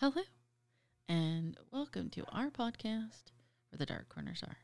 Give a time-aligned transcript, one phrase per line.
[0.00, 0.22] Hello,
[1.08, 3.32] and welcome to our podcast
[3.70, 4.58] where the dark corners are.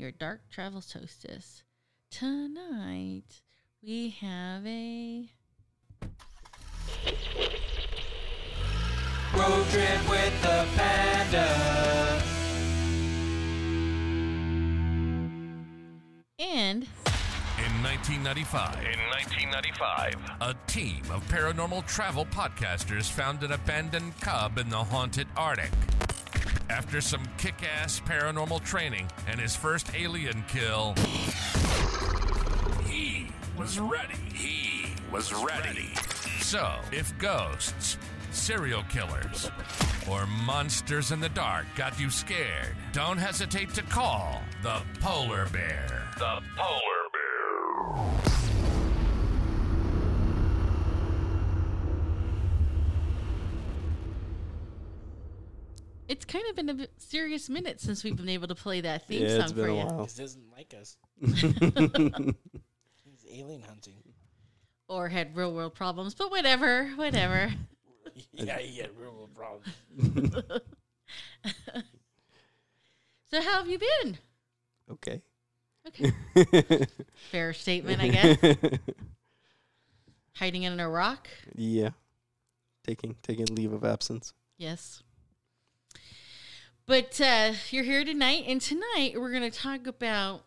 [0.00, 1.62] Your dark travels hostess.
[2.10, 3.42] Tonight,
[3.82, 5.28] we have a.
[9.36, 12.22] Road trip with the panda.
[16.38, 16.84] And
[17.58, 24.70] In 1995, in 1995, a team of paranormal travel podcasters found an abandoned cub in
[24.70, 25.70] the haunted Arctic.
[26.70, 30.94] After some kick-ass paranormal training and his first alien kill,
[32.86, 33.26] he
[33.58, 34.14] was ready.
[34.32, 35.92] He was ready.
[36.38, 37.98] So, if ghosts,
[38.30, 39.50] serial killers,
[40.08, 46.08] or monsters in the dark got you scared, don't hesitate to call the polar bear.
[46.18, 46.89] The polar
[56.10, 59.22] it's kind of been a serious minute since we've been able to play that theme
[59.22, 59.84] Yeah, it's song been for a you.
[59.84, 60.06] while.
[60.06, 60.96] He doesn't like us.
[61.20, 61.44] He's
[63.32, 64.02] alien hunting.
[64.88, 67.52] Or had real world problems, but whatever, whatever.
[68.32, 69.68] yeah, he had real world problems.
[73.30, 74.18] so, how have you been?
[74.90, 75.22] Okay.
[75.86, 76.10] Okay.
[77.30, 78.36] Fair statement, I guess.
[80.34, 81.28] Hiding in a rock?
[81.54, 81.90] yeah.
[82.84, 84.34] Taking taking leave of absence.
[84.58, 85.04] Yes.
[86.90, 90.42] But uh, you're here tonight, and tonight we're going to talk about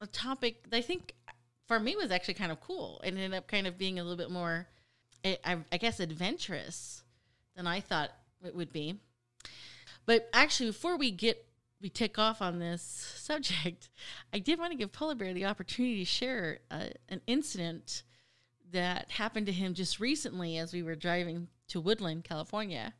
[0.00, 1.12] a topic that I think
[1.66, 2.98] for me was actually kind of cool.
[3.04, 4.68] It ended up kind of being a little bit more,
[5.22, 7.02] I, I, I guess, adventurous
[7.56, 8.08] than I thought
[8.42, 9.00] it would be.
[10.06, 11.44] But actually, before we get
[11.82, 12.80] we tick off on this
[13.18, 13.90] subject,
[14.32, 18.02] I did want to give Polar Bear the opportunity to share uh, an incident
[18.72, 22.94] that happened to him just recently as we were driving to Woodland, California.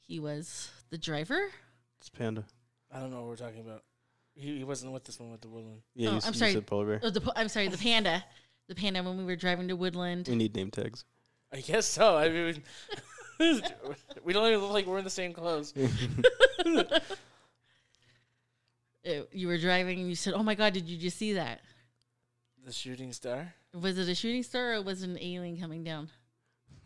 [0.00, 1.52] He was the driver.
[2.02, 2.44] It's panda.
[2.90, 3.84] I don't know what we're talking about.
[4.34, 5.82] He, he wasn't with this one with the woodland.
[5.94, 6.52] Yeah, Oh, you, I'm you sorry.
[6.52, 7.00] said polar bear.
[7.04, 8.24] Oh, the po- I'm sorry, the panda.
[8.66, 10.26] The panda when we were driving to Woodland.
[10.26, 11.04] We need name tags.
[11.52, 12.16] I guess so.
[12.16, 12.62] I mean,
[14.24, 15.72] we don't even look like we're in the same clothes.
[19.04, 21.60] Uh, you were driving and you said, "Oh my God, did you just see that?
[22.64, 23.52] The shooting star.
[23.74, 26.08] Was it a shooting star or was it an alien coming down?"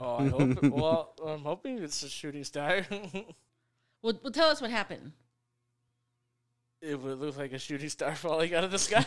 [0.01, 0.63] Oh, I hope.
[0.63, 2.87] well, I'm hoping it's a shooting star.
[4.07, 5.11] Well, well tell us what happened.
[6.81, 9.05] it would look like a shooting star falling out of the sky.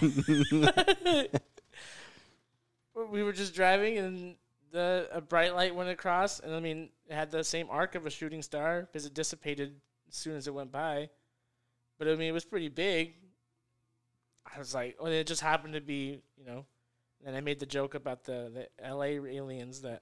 [3.09, 4.35] we were just driving and
[4.73, 8.05] the a bright light went across and I mean it had the same arc of
[8.05, 9.75] a shooting star because it dissipated
[10.09, 11.07] as soon as it went by.
[11.97, 13.13] But I mean it was pretty big.
[14.53, 16.65] I was like, oh, it just happened to be, you know.
[17.25, 20.01] And I made the joke about the the LA aliens that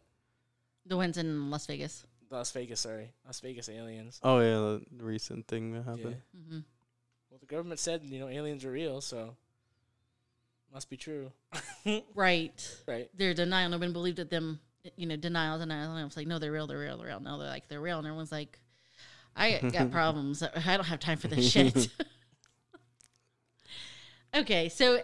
[0.88, 2.03] The ones in Las Vegas.
[2.30, 4.20] Las Vegas, sorry, Las Vegas aliens.
[4.24, 5.92] oh yeah, the recent thing that Yeah.
[5.92, 6.22] happened.
[6.36, 6.60] hmm
[7.30, 9.36] Well, the government said you know aliens are real, so
[10.74, 11.32] must be true,
[12.16, 12.78] Right.
[12.88, 13.10] right?
[13.18, 13.70] Their denial.
[13.70, 14.30] Nobody believed it.
[14.30, 14.60] Them.
[14.96, 15.92] You know, denial, denial.
[15.92, 16.66] And I was like, "No, they're real.
[16.68, 16.98] They're real.
[16.98, 18.58] They're real." No, they're like, "They're real." And everyone's like,
[19.36, 20.42] "I got problems.
[20.44, 21.90] I don't have time for this shit."
[24.36, 25.02] okay, so,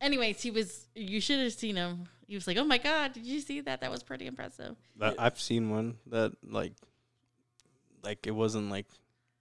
[0.00, 0.86] anyways, he was.
[0.94, 2.08] You should have seen him.
[2.30, 3.80] He was like, "Oh my god, did you see that?
[3.80, 6.74] That was pretty impressive." That, I've seen one that like,
[8.04, 8.86] like it wasn't like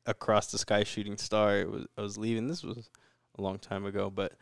[0.07, 1.59] across the sky shooting star.
[1.59, 2.47] It was I was leaving.
[2.47, 2.89] This was
[3.38, 4.33] a long time ago, but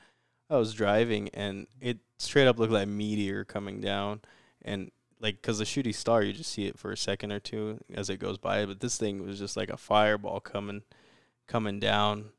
[0.49, 4.21] I was driving and it straight up looked like a meteor coming down,
[4.61, 7.83] and like because the shooting star you just see it for a second or two
[7.93, 10.83] as it goes by, but this thing was just like a fireball coming,
[11.47, 12.29] coming down,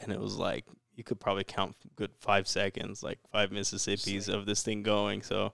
[0.00, 0.64] and it was like
[0.96, 5.22] you could probably count good five seconds, like five Mississippis of this thing going.
[5.22, 5.52] So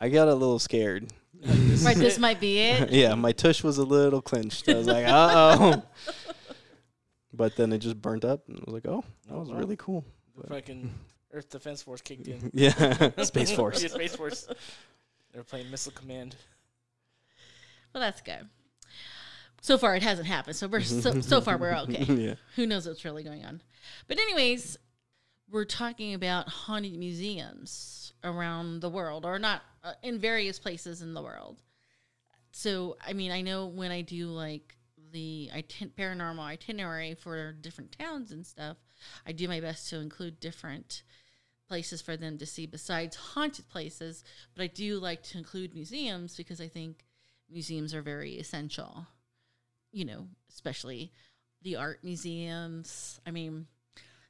[0.00, 1.10] I got a little scared.
[1.82, 2.90] Right, this might be it.
[2.90, 4.68] yeah, my tush was a little clenched.
[4.68, 5.82] I was like, uh oh.
[7.34, 9.58] but then it just burnt up, and I was like, oh, that was wow.
[9.58, 10.04] really cool.
[10.40, 10.94] The fucking
[11.32, 12.50] Earth Defense Force kicked in.
[12.54, 13.82] yeah, Space Force.
[13.82, 14.46] yeah, Space Force.
[15.32, 16.36] They were playing Missile Command.
[17.92, 18.48] Well, that's good.
[19.64, 20.56] So far it hasn't happened.
[20.56, 22.04] So we're so, so far we're okay.
[22.14, 22.34] yeah.
[22.56, 23.62] Who knows what's really going on?
[24.06, 24.76] But anyways,
[25.50, 31.14] we're talking about haunted museums around the world, or not uh, in various places in
[31.14, 31.62] the world.
[32.50, 34.76] So I mean, I know when I do like
[35.12, 38.76] the iten- paranormal itinerary for different towns and stuff,
[39.26, 41.04] I do my best to include different
[41.68, 44.24] places for them to see besides haunted places.
[44.54, 47.06] But I do like to include museums because I think
[47.50, 49.06] museums are very essential.
[49.94, 51.12] You know, especially
[51.62, 53.20] the art museums.
[53.24, 53.66] I mean,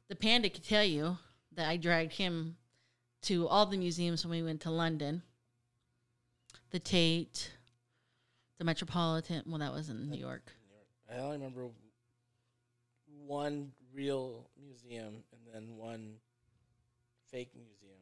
[0.08, 1.16] the panda could tell you
[1.52, 2.56] that I dragged him
[3.22, 5.22] to all the museums when we went to London.
[6.70, 7.50] The Tate,
[8.58, 9.42] the Metropolitan.
[9.46, 10.52] Well, that was in New York.
[11.10, 11.68] I only remember
[13.26, 16.16] one real museum and then one
[17.30, 18.00] fake museum.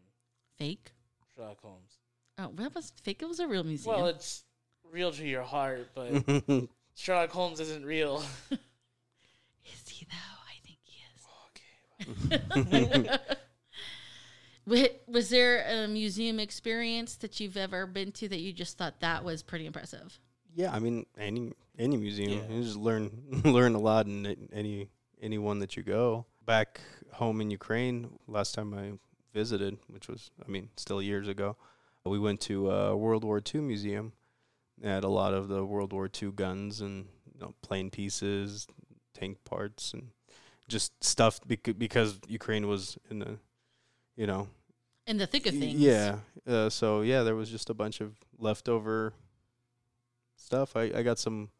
[0.58, 0.92] Fake.
[1.34, 1.98] Sherlock Holmes.
[2.38, 3.22] Oh, that was fake.
[3.22, 3.94] It was a real museum.
[3.94, 4.44] Well, it's
[4.90, 6.24] real to your heart, but
[6.94, 8.22] Sherlock Holmes isn't real.
[8.50, 10.16] is he though?
[10.48, 12.78] I think he is.
[13.06, 13.18] okay.
[15.06, 19.24] Was there a museum experience that you've ever been to that you just thought that
[19.24, 20.18] was pretty impressive?
[20.54, 22.56] Yeah, I mean any any museum, Yeah.
[22.56, 23.10] you just learn
[23.44, 24.88] learn a lot in any
[25.20, 26.26] any one that you go.
[26.44, 26.80] Back
[27.12, 28.92] home in Ukraine, last time I
[29.32, 31.56] visited, which was I mean still years ago,
[32.04, 34.12] we went to a World War II museum.
[34.82, 38.66] They had a lot of the World War II guns and you know, plane pieces,
[39.14, 40.08] tank parts, and
[40.68, 43.38] just stuff because because Ukraine was in the,
[44.16, 44.48] you know,
[45.06, 45.78] In the thick of things.
[45.80, 46.16] Yeah.
[46.46, 49.12] Uh, so yeah, there was just a bunch of leftover
[50.36, 50.74] stuff.
[50.74, 51.50] I, I got some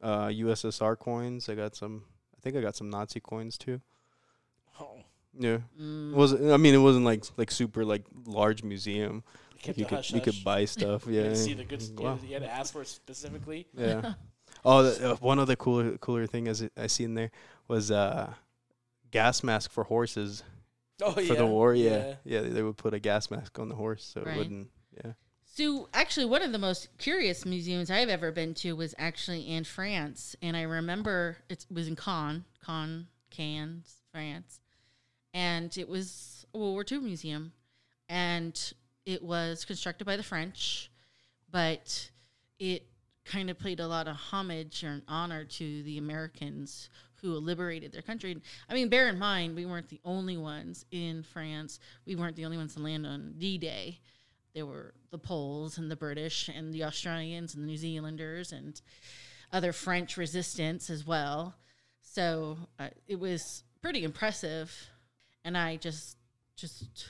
[0.00, 1.48] uh, USSR coins.
[1.48, 2.04] I got some.
[2.36, 3.80] I think I got some Nazi coins too.
[4.80, 4.98] Oh,
[5.36, 5.58] Yeah.
[5.80, 6.12] Mm.
[6.12, 9.24] It wasn't I mean it wasn't like like super like large museum.
[9.56, 11.06] You kept you could hush you could buy stuff.
[11.08, 11.22] Yeah.
[11.22, 11.82] had to see the good.
[11.82, 12.16] You, Wow.
[12.16, 13.66] had, you had to ask for it specifically.
[13.76, 14.14] Yeah.
[14.64, 17.30] oh, the, uh, one other cooler cooler thing as I see in there
[17.68, 18.32] was uh,
[19.10, 20.42] gas mask for horses
[21.02, 21.28] Oh for yeah.
[21.28, 21.74] For the war.
[21.74, 22.14] Yeah.
[22.24, 24.34] yeah, They would put a gas mask on the horse so Right.
[24.34, 24.70] it wouldn't.
[25.04, 25.12] Yeah.
[25.44, 29.64] So, actually, one of the most curious museums I've ever been to was actually in
[29.64, 34.60] France, and I remember it was in Caen, Caen, Cannes, France,
[35.32, 37.52] and it was a World War II museum,
[38.08, 38.72] and
[39.06, 40.90] it was constructed by the French,
[41.50, 42.10] but
[42.58, 42.86] it
[43.24, 46.90] kind of played a lot of homage or honor to the Americans
[47.22, 48.36] who liberated their country.
[48.68, 51.80] I mean, bear in mind, we weren't the only ones in France.
[52.04, 54.00] We weren't the only ones to land on D-Day
[54.56, 58.80] there were the Poles and the British and the Australians and the New Zealanders and
[59.52, 61.54] other French resistance as well.
[62.00, 64.88] So uh, it was pretty impressive,
[65.44, 66.16] and I just,
[66.56, 67.06] just,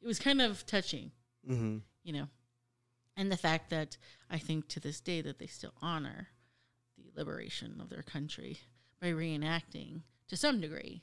[0.00, 1.10] it was kind of touching,
[1.48, 1.78] Mm-hmm.
[2.02, 2.26] you know,
[3.16, 3.96] and the fact that
[4.30, 6.28] I think to this day that they still honor
[6.98, 8.58] the liberation of their country
[9.00, 11.02] by reenacting to some degree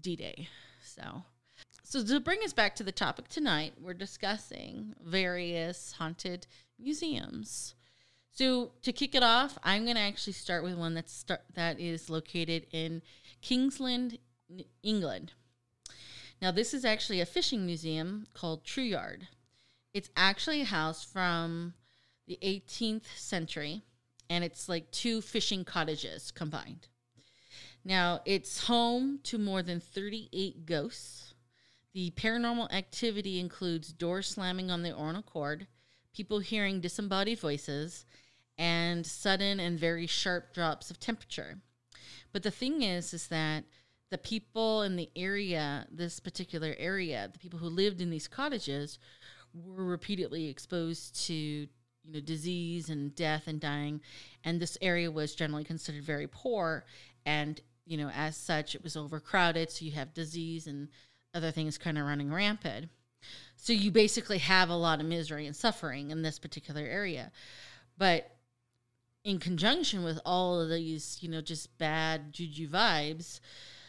[0.00, 0.48] D-Day.
[0.82, 1.24] So.
[1.82, 6.46] So to bring us back to the topic tonight, we're discussing various haunted
[6.78, 7.74] museums.
[8.30, 11.78] So to kick it off, I'm going to actually start with one that's start, that
[11.78, 13.02] is located in
[13.42, 14.18] Kingsland,
[14.82, 15.32] England.
[16.42, 19.28] Now this is actually a fishing museum called True Yard.
[19.94, 21.74] It's actually a house from
[22.26, 23.82] the 18th century,
[24.28, 26.88] and it's like two fishing cottages combined.
[27.84, 31.34] Now it's home to more than 38 ghosts.
[31.92, 35.68] The paranormal activity includes doors slamming on the own accord,
[36.12, 38.04] people hearing disembodied voices,
[38.58, 41.58] and sudden and very sharp drops of temperature.
[42.32, 43.62] But the thing is, is that
[44.10, 48.98] the people in the area, this particular area, the people who lived in these cottages,
[49.54, 51.68] were repeatedly exposed to you
[52.12, 54.00] know disease and death and dying,
[54.44, 56.84] and this area was generally considered very poor,
[57.24, 59.70] and you know as such it was overcrowded.
[59.70, 60.88] So you have disease and
[61.34, 62.88] other things kind of running rampant.
[63.56, 67.32] So you basically have a lot of misery and suffering in this particular area.
[67.96, 68.30] But
[69.24, 73.40] in conjunction with all of these, you know, just bad juju vibes,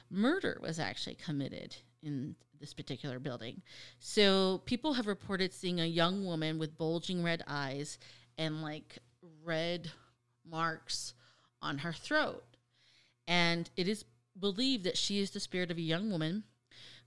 [0.10, 3.62] murder was actually committed in this particular building.
[4.00, 7.98] So people have reported seeing a young woman with bulging red eyes
[8.38, 9.00] and like
[9.44, 9.92] red
[10.50, 11.14] marks
[11.62, 12.44] on her throat.
[13.28, 14.06] And it is
[14.40, 16.44] believed that she is the spirit of a young woman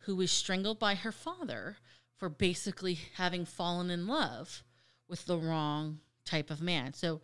[0.01, 1.77] who was strangled by her father
[2.17, 4.63] for basically having fallen in love
[5.09, 6.93] with the wrong type of man.
[6.93, 7.21] So,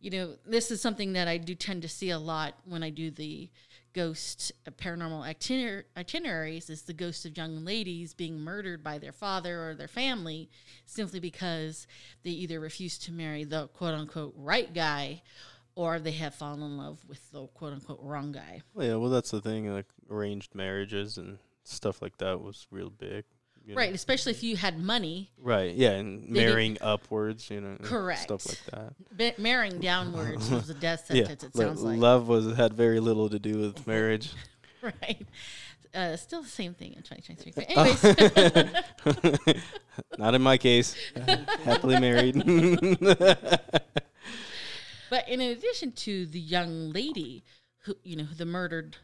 [0.00, 2.90] you know, this is something that I do tend to see a lot when I
[2.90, 3.50] do the
[3.92, 9.12] ghost uh, paranormal itiner- itineraries is the ghosts of young ladies being murdered by their
[9.12, 10.48] father or their family
[10.86, 11.86] simply because
[12.22, 15.20] they either refuse to marry the quote unquote right guy
[15.74, 18.62] or they have fallen in love with the quote unquote wrong guy.
[18.74, 19.72] Well, yeah, well, that's the thing.
[19.72, 23.24] Like arranged marriages and stuff like that was real big.
[23.70, 23.80] You know.
[23.80, 25.30] Right, especially if you had money.
[25.38, 25.72] Right.
[25.74, 28.20] Yeah, and did- marrying upwards, you know, Correct.
[28.22, 28.92] stuff like that.
[29.16, 31.98] Ba- marrying downwards was a death Yeah, sentence, it lo- sounds like.
[31.98, 34.32] love was had very little to do with marriage.
[34.82, 35.24] right.
[35.94, 37.52] Uh, still the same thing in 2023.
[37.54, 37.82] But Oh.
[39.44, 39.62] anyways,
[40.18, 40.94] Not in my case.
[41.64, 42.34] Happily married.
[45.10, 47.42] but in addition to the young lady
[47.84, 48.96] who, you know, the murdered,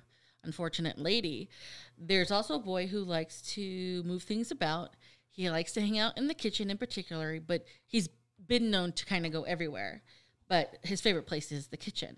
[0.47, 1.51] unfortunate lady,
[1.99, 4.91] there's also a boy who likes to move things about.
[5.31, 8.09] He likes to hang out in the kitchen in particular, but he's
[8.47, 10.03] been known to kind of go everywhere.
[10.49, 12.17] But his favorite place is the kitchen.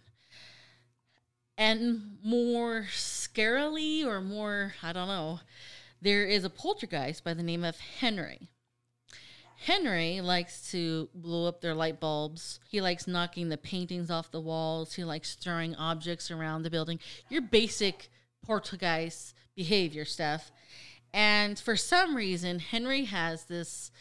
[1.57, 5.41] And more scarily, or more, I don't know,
[6.01, 8.49] there is a poltergeist by the name of Henry.
[9.61, 12.61] Henry likes to blow up their light bulbs.
[12.69, 14.95] He likes knocking the paintings off the walls.
[14.95, 17.01] He likes throwing objects around the building.
[17.29, 18.09] Your basic
[18.49, 20.51] poltergeist behavior stuff.
[21.13, 23.93] And for some reason, Henry has this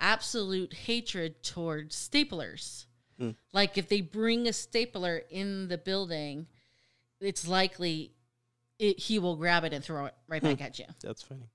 [0.00, 2.86] absolute hatred towards staplers.
[3.18, 3.30] Hmm.
[3.52, 6.46] Like if they bring a stapler in the building,
[7.20, 8.12] it's likely
[8.78, 10.64] it, he will grab it and throw it right back hmm.
[10.64, 10.86] at you.
[11.02, 11.50] That's funny.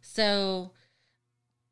[0.00, 0.70] So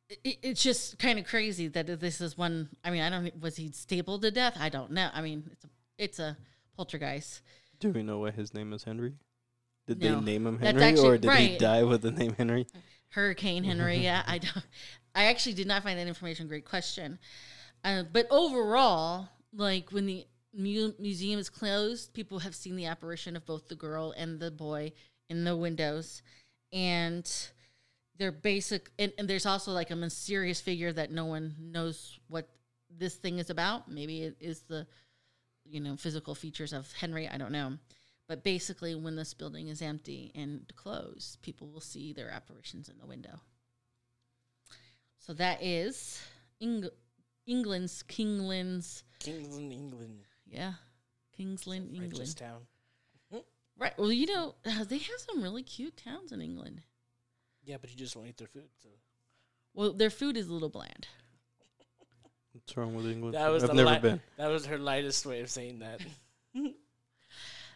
[0.09, 2.69] it, it's just kind of crazy that this is one.
[2.85, 3.40] I mean, I don't.
[3.40, 4.57] Was he stapled to death?
[4.59, 5.09] I don't know.
[5.12, 6.37] I mean, it's a it's a
[6.76, 7.43] poltergeist.
[7.79, 9.14] Do we know why his name is Henry?
[9.94, 10.20] Did No.
[10.20, 12.66] they name him Henry, actually- or did he die with the name Henry?
[13.11, 13.99] Hurricane Henry.
[14.04, 14.64] Yeah, I don't.
[15.14, 16.47] I actually did not find that information.
[16.47, 17.18] Great question.
[17.82, 23.35] Uh, but overall, like when the mu- museum is closed, people have seen the apparition
[23.35, 24.92] of both the girl and the boy
[25.28, 26.23] in the windows,
[26.73, 27.28] and
[28.16, 28.90] they're basic.
[28.99, 32.49] And, and there's also like a mysterious figure that no one knows what
[32.97, 33.90] this thing is about.
[33.90, 34.87] Maybe it is the,
[35.64, 37.26] you know, physical features of Henry.
[37.26, 37.78] I don't know.
[38.30, 42.96] But basically, when this building is empty and closed, people will see their apparitions in
[42.96, 43.40] the window.
[45.18, 46.22] So that is
[46.60, 46.90] Eng-
[47.49, 50.75] England's Kingland's Kingsland, England, yeah,
[51.37, 52.37] Kingsland, England.
[52.37, 52.60] Town.
[53.76, 53.99] Right.
[53.99, 56.82] Well, you know uh, they have some really cute towns in England.
[57.64, 58.68] Yeah, but you just won't eat their food.
[58.80, 58.90] So
[59.75, 61.08] Well, their food is a little bland.
[62.52, 63.34] What's wrong with England?
[63.34, 64.20] that was I've never li- been.
[64.37, 66.00] That was her lightest way of saying that.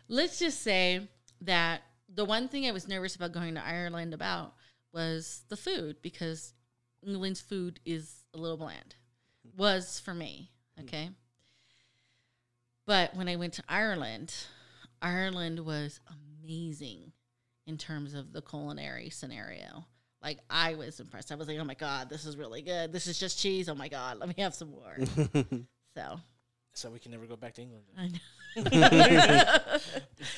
[0.09, 1.09] Let's just say
[1.43, 4.55] that the one thing I was nervous about going to Ireland about
[4.93, 6.53] was the food because
[7.03, 8.95] England's food is a little bland.
[9.57, 10.85] Was for me, hmm.
[10.85, 11.11] okay?
[12.87, 14.35] But when I went to Ireland,
[15.01, 16.01] Ireland was
[16.43, 17.13] amazing
[17.67, 19.87] in terms of the culinary scenario.
[20.23, 21.33] Like I was impressed.
[21.33, 22.93] I was like, "Oh my god, this is really good.
[22.93, 23.69] This is just cheese.
[23.69, 24.97] Oh my god, let me have some more."
[25.95, 26.21] so,
[26.75, 27.85] So we can never go back to England.
[27.97, 28.09] I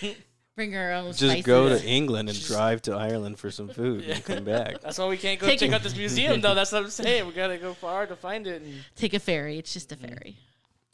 [0.02, 0.12] know.
[0.55, 4.25] Bring our own Just go to England and drive to Ireland for some food and
[4.25, 4.81] come back.
[4.81, 6.55] That's why we can't go Take check out this museum, though.
[6.55, 7.26] That's what I'm saying.
[7.26, 9.59] We gotta go far to find it, and Take a ferry.
[9.59, 10.37] It's just a ferry.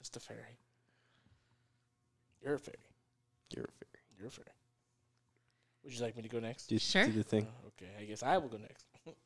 [0.01, 0.59] it's a ferry.
[2.43, 2.77] You're a ferry.
[3.55, 4.03] You're a fairy.
[4.19, 4.49] You're a ferry.
[5.85, 6.67] Would you like me to go next?
[6.67, 7.07] Do, Sure.
[7.07, 7.47] do the thing.
[7.47, 8.87] Uh, okay, I guess I will go next.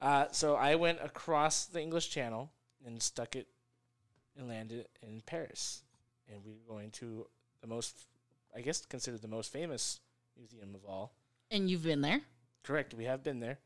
[0.00, 2.50] uh, so I went across the English Channel
[2.84, 3.48] and stuck it
[4.38, 5.82] and landed in Paris,
[6.30, 7.26] and we were going to
[7.60, 8.06] the most,
[8.54, 10.00] I guess, considered the most famous
[10.36, 11.12] museum of all.
[11.50, 12.20] And you've been there.
[12.62, 13.58] Correct, we have been there.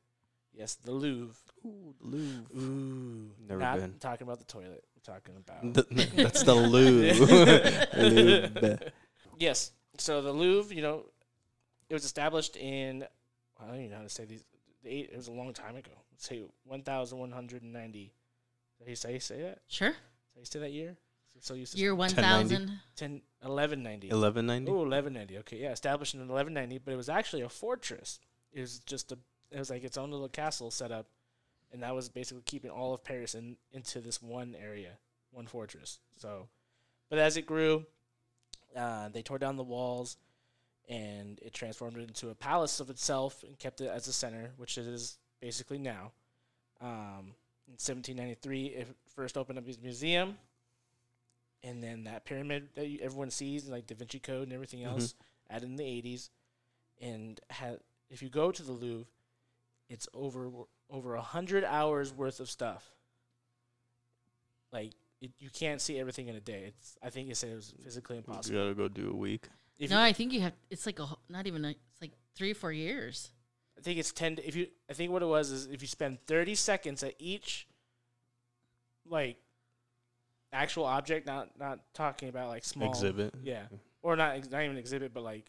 [0.53, 1.35] Yes, the Louvre.
[1.65, 2.57] Ooh, the Louvre.
[2.59, 3.95] Ooh, Never not been.
[4.01, 4.85] talking about the toilet.
[4.95, 7.27] We're talking about The- that's the Louvre.
[8.03, 8.79] Louvre.
[9.39, 9.73] Yes.
[9.99, 11.05] So the Louvre, you know,
[11.89, 13.05] it was established in
[13.63, 14.43] I don't even know how to say these.
[14.83, 15.91] The eight, it was a long time ago.
[16.13, 18.13] Let's say one thousand one hundred and ninety.
[18.79, 19.59] Did he say say that?
[19.69, 19.93] Sure.
[20.35, 20.97] Did he say that year?
[21.35, 22.55] So, so used to Year 1090.
[22.55, 22.81] 1000.
[22.97, 23.11] 10,
[23.41, 24.09] 1190.
[24.09, 24.71] 1190?
[24.71, 25.39] Oh, 1190.
[25.39, 28.19] Okay, yeah, established in 1190, but it was actually a fortress.
[28.53, 29.19] It was just a,
[29.51, 31.07] it was like its own little castle set up,
[31.73, 34.99] and that was basically keeping all of Paris in into this one area,
[35.31, 36.01] one fortress.
[36.17, 36.49] So,
[37.09, 37.87] but as it grew,
[38.77, 40.17] uh, they tore down the walls,
[40.89, 44.51] and it transformed it into a palace of itself and kept it as a center,
[44.57, 46.13] which it is basically now.
[46.81, 47.35] Um,
[47.71, 50.37] in 1793, it first opened up its museum,
[51.63, 54.87] and then that pyramid that you, everyone sees, like Da Vinci Code and everything Mhm.
[54.87, 55.15] else,
[55.49, 56.31] added in the 80s,
[57.01, 59.07] and had if you go to the Louvre,
[59.89, 60.51] it's over
[60.89, 62.93] over a hundred hours worth of stuff.
[64.73, 66.65] Like it, you can't see everything in a day.
[66.67, 68.57] It's I think it said it was physically impossible.
[68.57, 69.49] You gotta go do a week.
[69.79, 70.55] If No, you, I think you have.
[70.71, 71.71] It's like a not even a.
[71.71, 73.31] It's like three or four years.
[73.81, 74.39] I think it's ten.
[74.45, 77.67] If you, I think what it was is if you spend thirty seconds at each,
[79.09, 79.39] like,
[80.53, 83.33] actual object, not not talking about like small Exhibit.
[83.43, 83.63] Yeah,
[84.03, 85.47] or not ex- not even exhibit, but like.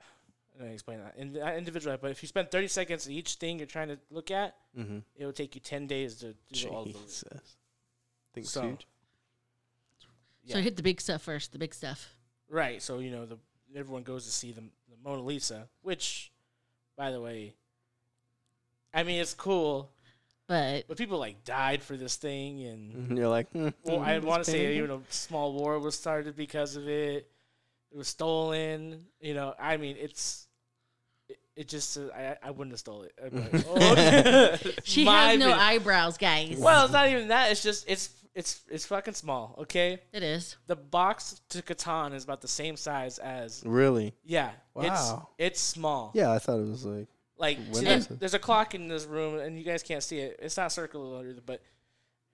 [0.58, 1.14] Let me explain that.
[1.16, 3.98] In, not individual, but if you spend 30 seconds at each thing you're trying to
[4.10, 4.98] look at, Mm-hmm.
[5.16, 7.02] it will take you 10 days to do all of them.
[7.02, 7.24] Jesus.
[8.34, 8.86] Think So- huge.
[10.46, 10.60] So Yeah.
[10.62, 11.52] hit the big stuff first.
[11.52, 12.14] The big stuff.
[12.48, 12.80] Right.
[12.82, 13.38] So you know the
[13.74, 16.30] everyone goes to see the, the Mona Lisa, which,
[16.98, 17.54] by the way,
[18.92, 19.90] I mean it's cool,
[20.48, 24.18] But but people like died for this thing, and And you're like, hmm, well, I
[24.18, 24.78] want to say painting?
[24.78, 27.30] even a small war was started because of it.
[27.90, 29.06] It was stolen.
[29.20, 30.46] You know, I mean it's.
[31.28, 33.12] It, it just, uh, I, I wouldn't have stole it.
[33.22, 36.56] Like, "Oh, she my has no vid-" eyebrows, guys.
[36.58, 37.50] Well, it's not even that.
[37.52, 38.08] It's just it's
[38.38, 39.56] it's it's fucking small.
[39.58, 40.56] Okay, it is.
[40.68, 44.14] the box to Catan is about the same size as really?
[44.24, 44.52] yeah.
[44.74, 44.84] Wow.
[44.84, 46.12] It's it's small.
[46.14, 47.08] Yeah, I thought it was like.
[47.36, 50.18] Like When see, there's, there's a clock in this room, and you guys can't see
[50.18, 50.40] it.
[50.42, 51.62] It's not circular, but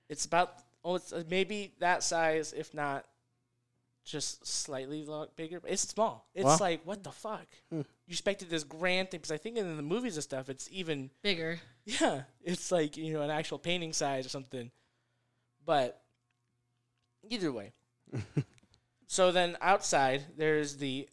[0.09, 3.05] it's about oh, it's uh, maybe that size, if not
[4.05, 5.07] just slightly
[5.37, 5.61] bigger.
[5.67, 6.27] It's small.
[6.35, 6.59] It's Wow.
[6.61, 7.47] like what the fuck?
[7.71, 7.83] Hmm.
[8.07, 11.11] You expected this grand thing because I think in the movies and stuff, it's even
[11.23, 11.61] Bigger.
[11.85, 14.71] yeah, it's like you know an actual painting size or something.
[15.65, 16.03] But
[17.29, 17.73] either way,
[19.07, 21.09] so then outside there's the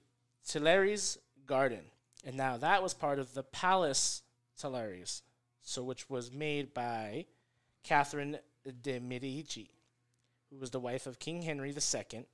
[0.47, 1.83] Tuileries Garden,
[2.25, 4.23] and now that was part of the Palace
[4.59, 5.21] Tuileries,
[5.61, 7.25] so which was made by
[7.83, 8.37] Catherine
[8.81, 9.69] de Medici,
[10.49, 12.25] who was the wife of King Henry II.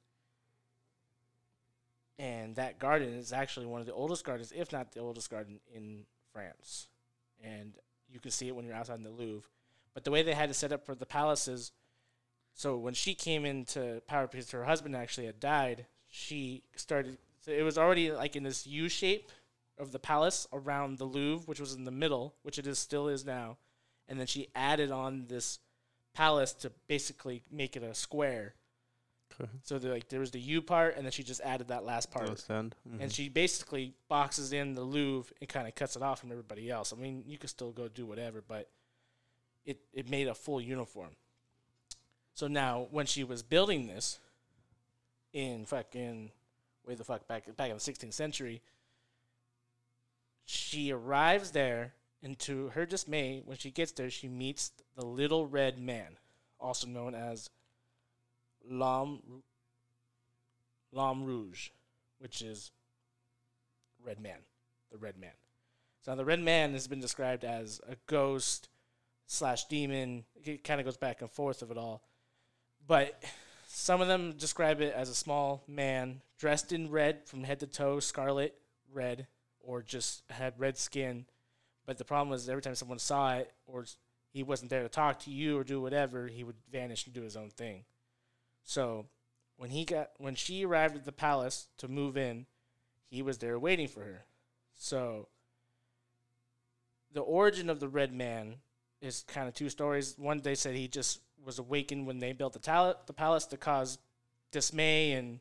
[2.19, 5.59] And that garden is actually one of the oldest gardens, if not the oldest garden
[5.71, 6.87] in France.
[7.43, 7.73] And
[8.09, 9.47] you can see it when you're outside in the Louvre.
[9.93, 11.71] But the way they had it set up for the palaces,
[12.57, 17.19] so when she came into power because her husband actually had died, she started.
[17.41, 19.31] So it was already like in this U shape
[19.77, 23.09] of the palace around the Louvre, which was in the middle, which it is still
[23.09, 23.57] is now,
[24.09, 25.59] and then she added on this
[26.15, 28.55] palace to basically make it a square.
[29.39, 29.51] Okay.
[29.61, 32.25] So like there was the U part, and then she just added that last part
[32.25, 32.75] Understand?
[32.89, 33.03] Mm-hmm.
[33.03, 36.71] and she basically boxes in the Louvre and kind of cuts it off from everybody
[36.71, 36.91] else.
[36.91, 38.67] I mean, you could still go do whatever, but
[39.63, 41.11] it it made a full uniform.
[42.37, 44.19] So now, when she was building this
[45.33, 46.29] in fucking
[46.85, 48.61] way the fuck back back in the 16th century,
[50.45, 55.47] she arrives there, and to her dismay, when she gets there, she meets the Little
[55.47, 56.15] Red Man,
[56.59, 57.49] also known as
[58.69, 59.41] L'Homme
[60.91, 61.69] L'Homme Rouge,
[62.19, 62.69] which is
[64.05, 64.37] Red Man,
[64.91, 65.33] the Red Man.
[66.05, 68.69] So the Red Man has been described as a ghost
[69.25, 70.23] slash demon.
[70.43, 72.03] It kind of goes back and forth of it all,
[72.87, 73.21] but
[73.67, 77.67] some of them describe it as a small man dressed in red from head to
[77.67, 78.55] toe, scarlet
[78.93, 79.27] red,
[79.59, 81.25] or just had red skin.
[81.85, 83.85] But the problem was every time someone saw it, or
[84.31, 87.21] he wasn't there to talk to you or do whatever, he would vanish and do
[87.21, 87.83] his own thing.
[88.63, 89.07] So
[89.57, 92.45] when he got when she arrived at the palace to move in,
[93.09, 94.25] he was there waiting for her.
[94.75, 95.27] So
[97.13, 98.55] the origin of the red man
[99.01, 100.15] is kind of two stories.
[100.17, 103.57] One they said he just was awakened when they built the, tal- the palace to
[103.57, 103.97] cause
[104.51, 105.39] dismay and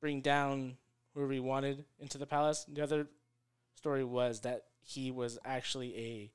[0.00, 0.76] bring down
[1.14, 2.64] whoever he wanted into the palace.
[2.72, 3.06] The other
[3.74, 6.30] story was that he was actually a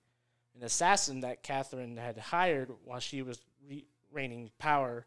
[0.57, 5.05] an assassin that Catherine had hired while she was re- reigning power,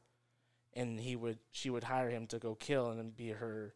[0.74, 3.72] and he would she would hire him to go kill and then be her,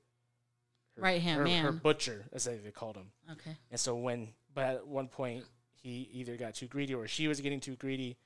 [0.96, 3.10] her Right-hand man, her butcher, as they called him.
[3.30, 3.56] Okay.
[3.70, 5.44] And so when, but at one point,
[5.80, 8.18] he either got too greedy or she was getting too greedy.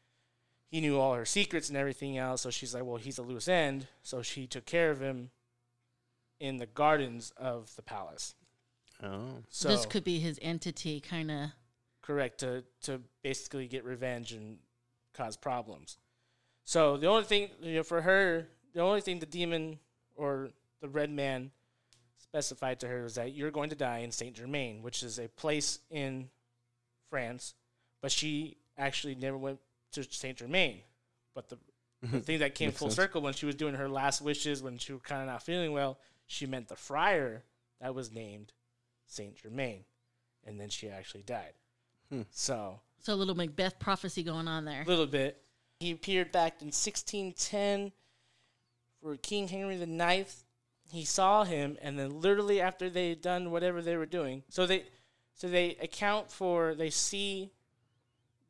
[0.69, 3.49] He knew all her secrets and everything else, so she's like, "Well, he's a loose
[3.49, 5.31] end." So she took care of him
[6.41, 8.35] in the gardens of the palace.
[9.03, 9.43] Oh.
[9.49, 11.51] So this could be his entity, kind of.
[12.03, 14.59] correct to to basically get revenge and
[15.15, 15.99] cause problems.
[16.65, 19.79] So the only thing you know for her, the only thing the demon
[20.15, 20.51] or
[20.81, 21.53] the red man
[22.19, 25.29] specified to her was that you're going to die in Saint Germain, which is a
[25.29, 26.29] place in
[27.09, 27.55] France,
[28.03, 29.61] but she actually never went
[29.93, 30.81] to Saint Germain.
[31.35, 31.59] But the
[32.03, 32.97] the thing that came full sense.
[32.97, 35.73] circle when she was doing her last wishes, when she was kind of not feeling
[35.73, 37.43] well, she meant the friar
[37.81, 38.53] that was named
[39.07, 39.85] Saint Germain,
[40.45, 41.53] and then she actually died.
[42.11, 42.23] Hmm.
[42.31, 44.83] So So a little Macbeth prophecy going on there.
[44.83, 45.43] a little bit.
[45.81, 47.93] He appeared back in 1610
[49.03, 50.45] for King Henry the Ninth.
[50.93, 54.67] He saw him, and then literally after they had done whatever they were doing, so
[54.67, 54.85] they,
[55.35, 57.51] so they account for they see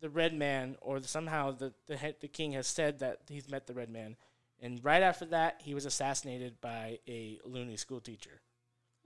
[0.06, 3.66] the Red Man, or somehow the the head, the king has said that he's met
[3.66, 4.16] the Red Man,
[4.60, 8.40] and right after that he was assassinated by a loony school teacher.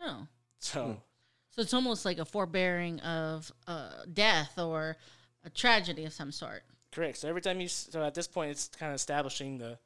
[0.02, 0.26] Oh.
[0.58, 0.84] So.
[0.84, 0.92] Hmm.
[1.52, 4.96] So it's almost like a forbearing of uh, death or
[5.42, 6.62] a tragedy of some sort.
[6.92, 7.16] Correct.
[7.18, 9.78] So every time you, s- so at this point, it's kind of establishing the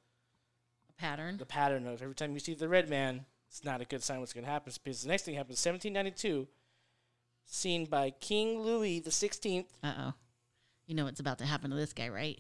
[0.99, 1.39] pattern.
[1.39, 4.21] the pattern of every time you see the red man, it's not a good sign
[4.21, 4.73] what's going to happen.
[4.83, 6.47] Because the next thing happens, 1792,
[7.47, 9.73] seen by King Louis the Sixteenth.
[9.83, 10.13] Uh oh.
[10.87, 12.39] You know what's about to happen to this guy, right?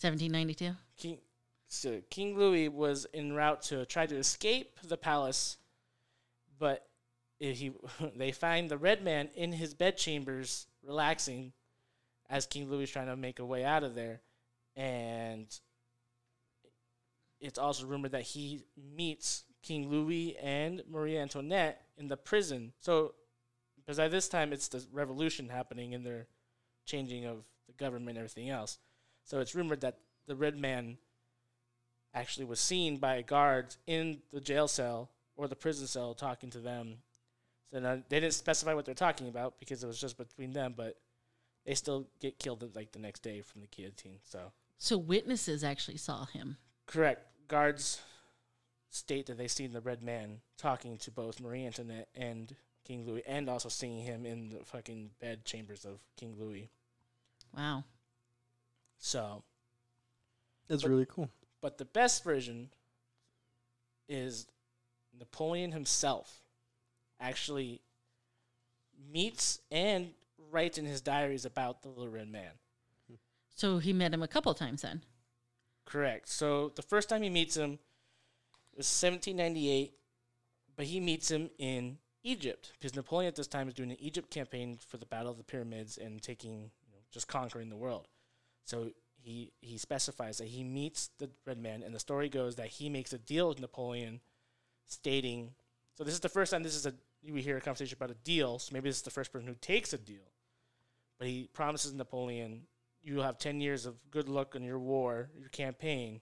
[0.00, 0.74] 1792.
[0.96, 1.18] King,
[1.66, 5.58] so King Louis was en route to try to escape the palace,
[6.58, 6.86] but
[7.38, 7.72] he
[8.16, 11.52] they find the red man in his bedchambers relaxing,
[12.30, 14.20] as King Louis is trying to make a way out of there,
[14.76, 15.46] and
[17.40, 22.72] it's also rumored that he meets King Louis and Marie Antoinette in the prison.
[22.80, 23.14] So,
[23.76, 26.26] because by this time it's the revolution happening and they're
[26.84, 28.78] changing of the government and everything else.
[29.24, 30.98] So it's rumored that the red man
[32.14, 36.58] actually was seen by guards in the jail cell or the prison cell talking to
[36.58, 36.96] them.
[37.72, 40.74] So now, they didn't specify what they're talking about because it was just between them,
[40.76, 40.96] but
[41.66, 44.18] they still get killed like the next day from the guillotine.
[44.24, 46.56] So So witnesses actually saw him.
[46.86, 47.24] correct.
[47.46, 48.00] Guards
[48.90, 52.54] state that they seen the red man talking to both Marie Antoinette and
[52.86, 56.70] King Louis, and also seeing him in the fucking bed chambers of King Louis.
[57.58, 57.84] Wow.
[58.98, 59.42] So
[60.68, 61.30] That's But- really cool.
[61.60, 62.70] But the best version
[64.06, 64.46] is
[65.12, 66.42] Napoleon himself
[67.18, 67.80] actually
[69.10, 70.14] meets and
[70.50, 72.58] writes in his diaries about the Little Red Man.
[73.56, 75.02] So he met him a couple times then.
[75.84, 76.28] Correct.
[76.28, 77.78] So the first time he meets him
[78.76, 79.98] was 1798,
[80.76, 84.30] but he meets him in Egypt because Napoleon at this time is doing an Egypt
[84.30, 86.77] campaign for the Battle of the Pyramids and taking, you know,
[87.10, 88.08] just conquering the world.
[88.64, 88.90] So
[89.20, 92.88] he he specifies that he meets the Red Man, and the story goes that he
[92.88, 94.20] makes a deal with Napoleon,
[94.86, 95.54] stating.
[95.96, 96.94] So this is the first time this is a
[97.28, 98.58] we hear a conversation about a deal.
[98.58, 100.32] So maybe this is the first person who takes a deal,
[101.18, 102.62] but he promises Napoleon
[103.02, 106.20] you'll have 10 years of good luck in your war, your campaign.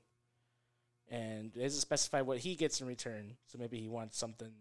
[1.09, 3.37] And it doesn't specify what he gets in return.
[3.47, 4.53] So maybe he wants something,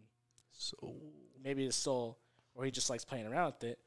[0.52, 0.96] So
[1.44, 2.20] maybe his soul,
[2.54, 3.80] or he just likes playing around with it.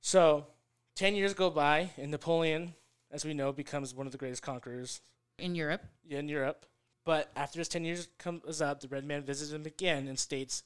[0.00, 0.46] So
[0.94, 2.74] 10 years go by, and Napoleon,
[3.10, 5.00] as we know, becomes one of the greatest conquerors
[5.38, 5.82] In Europe.
[6.04, 6.66] Yeah, in Europe.
[7.04, 10.62] But after his 10 years comes up, the Red Man visits him again and states,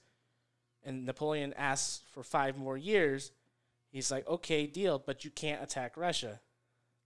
[0.84, 3.32] and Napoleon asks for five more years.
[3.90, 6.40] He's like, okay, deal, but you can't attack Russia.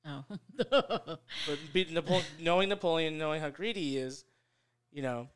[0.05, 0.25] Oh.
[1.47, 4.25] But Napo- knowing Napoleon, knowing how greedy he is,
[4.91, 5.29] you know,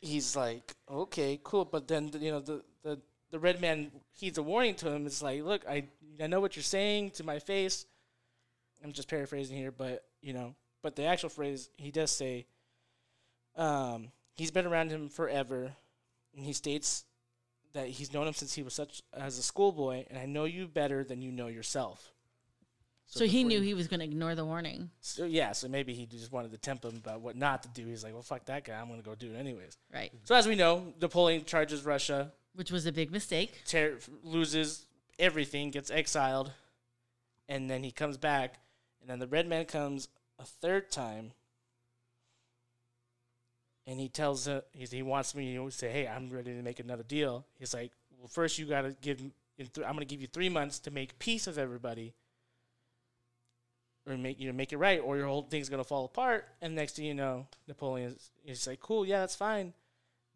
[0.00, 1.64] he's like, okay, cool.
[1.64, 5.06] But then, you know, the, the, the red man heeds a warning to him.
[5.06, 5.84] It's like, look, I,
[6.20, 7.86] I know what you're saying to my face.
[8.84, 12.46] I'm just paraphrasing here, but, you know, but the actual phrase, he does say,
[13.56, 15.72] um, he's been around him forever.
[16.36, 17.04] And he states
[17.72, 20.66] that he's known him since he was such as a schoolboy, and I know you
[20.66, 22.12] better than you know yourself.
[23.06, 24.90] so he knew he was going to ignore the warning.
[25.00, 27.86] so yeah, so maybe he just wanted to tempt him about what not to do.
[27.86, 28.78] He's like, well, fuck that guy.
[28.78, 29.78] I'm gonna go do it anyways.
[29.92, 30.10] Right.
[30.24, 33.62] So as we know, Napoleon charges Russia, Which was a big mistake.
[33.66, 34.86] ter- loses
[35.18, 36.52] everything, gets exiled,
[37.48, 38.58] and then he comes back,
[39.00, 41.32] and then the Red Man comes a third time,
[43.86, 46.80] and he tells uh, he's, he wants me to say, hey, I'm ready to make
[46.80, 47.46] another deal.
[47.58, 49.18] He's like, well, first you gotta give.
[49.18, 49.32] th-
[49.86, 52.14] I'm gonna give you three months to make peace with everybody.
[54.08, 56.46] Or make you know make it right, or your whole thing's gonna fall apart.
[56.62, 59.74] And next thing you know, Napoleon's he's like, "Cool, yeah, that's fine,"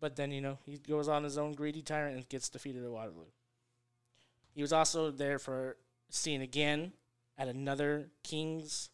[0.01, 2.91] but then you know he goes on his own greedy tyrant and gets defeated at
[2.91, 3.27] Waterloo.
[4.53, 5.77] He was also there for
[6.09, 6.93] seen again
[7.39, 8.91] at another king's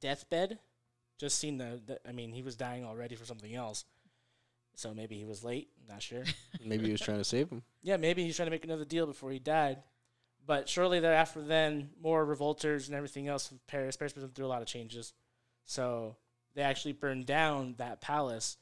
[0.00, 0.58] deathbed.
[1.18, 3.84] Just seen the, the I mean, he was dying already for something else,
[4.74, 5.70] so maybe he was late.
[5.88, 6.24] Not sure.
[6.64, 7.62] maybe he was trying to save him.
[7.82, 9.78] yeah, maybe he's trying to make another deal before he died.
[10.46, 13.96] But shortly thereafter, then more revolters and everything else of Paris.
[13.96, 15.12] Paris went through a lot of changes,
[15.64, 16.16] so
[16.54, 18.56] they actually burned down that palace,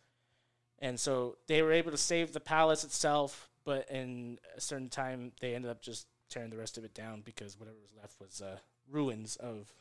[0.85, 3.49] and so they were able to save the palace itself.
[3.65, 7.23] But in a certain time, they ended up just tearing the rest of it down
[7.25, 8.59] because whatever was left was uh,
[8.91, 9.73] ruins of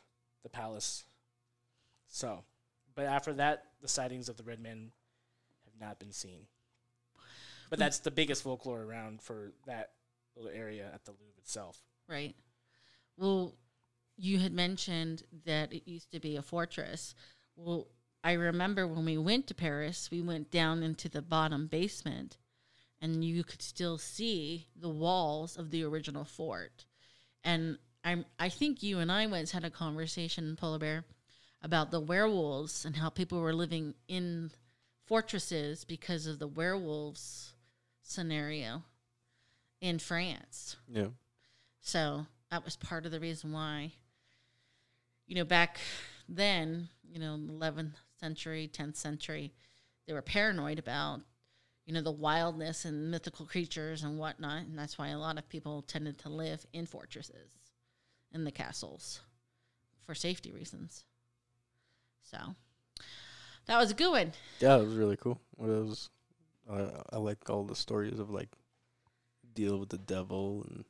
[0.42, 1.04] the palace.
[2.08, 2.42] So,
[2.94, 4.92] but after that, the sightings of the Red Man
[5.66, 6.46] have not been seen.
[7.68, 9.90] But that's the biggest folklore around for that
[10.36, 11.82] little area at the Louvre itself.
[12.08, 12.34] Right.
[13.18, 13.54] Well,
[14.16, 17.14] you had mentioned that it used to be a fortress.
[17.56, 17.88] Well,
[18.24, 22.38] I remember when we went to Paris, we went down into the bottom basement
[23.02, 26.86] and you could still see the walls of the original fort.
[27.44, 31.04] And I'm I think you and I once had a conversation, Polar Bear,
[31.60, 34.50] about the werewolves and how people were living in
[35.04, 37.52] fortresses because of the werewolves
[38.02, 38.84] scenario
[39.82, 40.76] in France.
[40.88, 41.08] Yeah.
[41.82, 43.92] So that was part of the reason why,
[45.26, 45.78] you know, back
[46.26, 47.92] then, you know, 11th
[48.24, 49.52] century, 10th century,
[50.06, 51.20] they were paranoid about,
[51.84, 55.48] you know, the wildness and mythical creatures and whatnot, and that's why a lot of
[55.48, 57.50] people tended to live in fortresses,
[58.32, 59.20] in the castles,
[60.06, 61.04] for safety reasons.
[62.22, 62.38] So
[63.66, 64.32] that was a good one.
[64.58, 65.38] Yeah, it was really cool.
[65.58, 66.08] It was.
[66.70, 68.48] I I like all the stories of like
[69.52, 70.84] deal with the devil and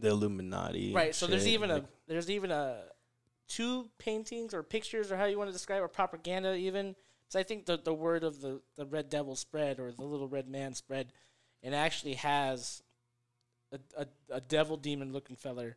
[0.00, 0.92] the Illuminati.
[0.92, 1.14] Right.
[1.14, 2.82] So there's even like- a there's even a
[3.56, 6.94] two paintings or pictures or how you want to describe or propaganda even.
[7.28, 10.28] So I think the the word of the the red devil spread or the little
[10.28, 11.12] red man spread,
[11.62, 12.82] it actually has
[13.72, 15.76] a a, a devil demon looking feller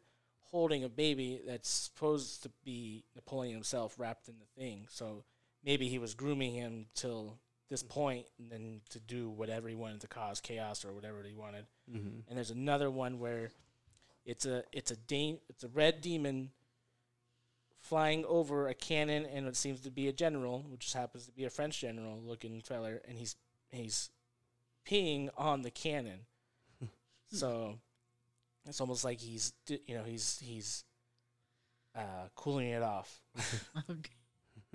[0.51, 4.85] holding a baby that's supposed to be Napoleon himself wrapped in the thing.
[4.89, 5.23] So
[5.65, 9.99] maybe he was grooming him till this point and then to do whatever he wanted
[10.01, 12.21] to cause chaos or whatever he wanted Mhm.
[12.27, 13.49] and there's another one where
[14.23, 16.51] it's a it's a da- it's a red demon
[17.85, 21.31] flying over a cannon and it seems to be a general which just happens to
[21.31, 23.35] be a french general looking feller and he's
[23.71, 24.09] he's
[24.87, 26.21] peeing on the cannon
[27.31, 27.77] so
[28.67, 30.83] it's almost like he's you know he's he's
[31.95, 33.21] uh, cooling it off
[33.89, 34.11] Okay.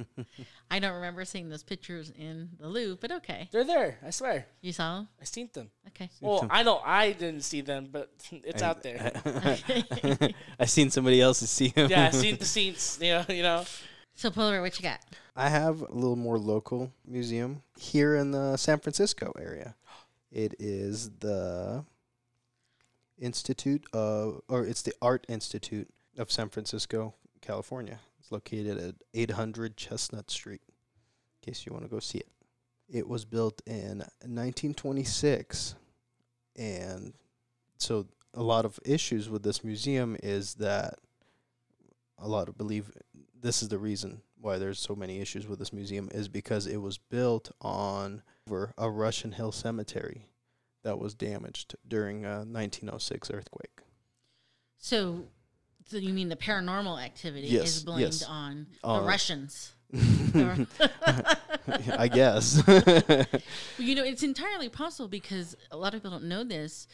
[0.70, 3.48] I don't remember seeing those pictures in the Louvre, but okay.
[3.52, 5.08] they're there i swear You saw them?
[5.20, 6.10] i seen them Okay.
[6.20, 9.12] well i know i didn't see them but it's I- out there
[10.58, 11.90] I seen somebody else see them.
[11.90, 13.64] yeah i seen the scenes you know you know
[14.14, 15.00] So, Polar, what you got?
[15.34, 19.76] I have a little more local museum here in the San Francisco area.
[20.30, 21.84] It is the
[23.18, 28.00] Institute of, or it's the Art Institute of San Francisco, California.
[28.30, 32.28] Located at 800 Chestnut Street, in case you want to go see it.
[32.88, 35.74] It was built in 1926,
[36.56, 37.12] and
[37.76, 40.94] so a lot of issues with this museum is that
[42.18, 42.90] a lot of believe
[43.40, 46.78] this is the reason why there's so many issues with this museum is because it
[46.78, 50.26] was built on over a Russian hill cemetery
[50.82, 53.80] that was damaged during a 1906 earthquake.
[54.78, 55.24] So,
[55.90, 58.22] so you mean the paranormal activity Yes, is blamed yes.
[58.22, 59.72] on Uh, the Russians?
[61.98, 62.62] I guess.
[63.78, 66.86] You know, it's entirely possible because a lot of people don't know this.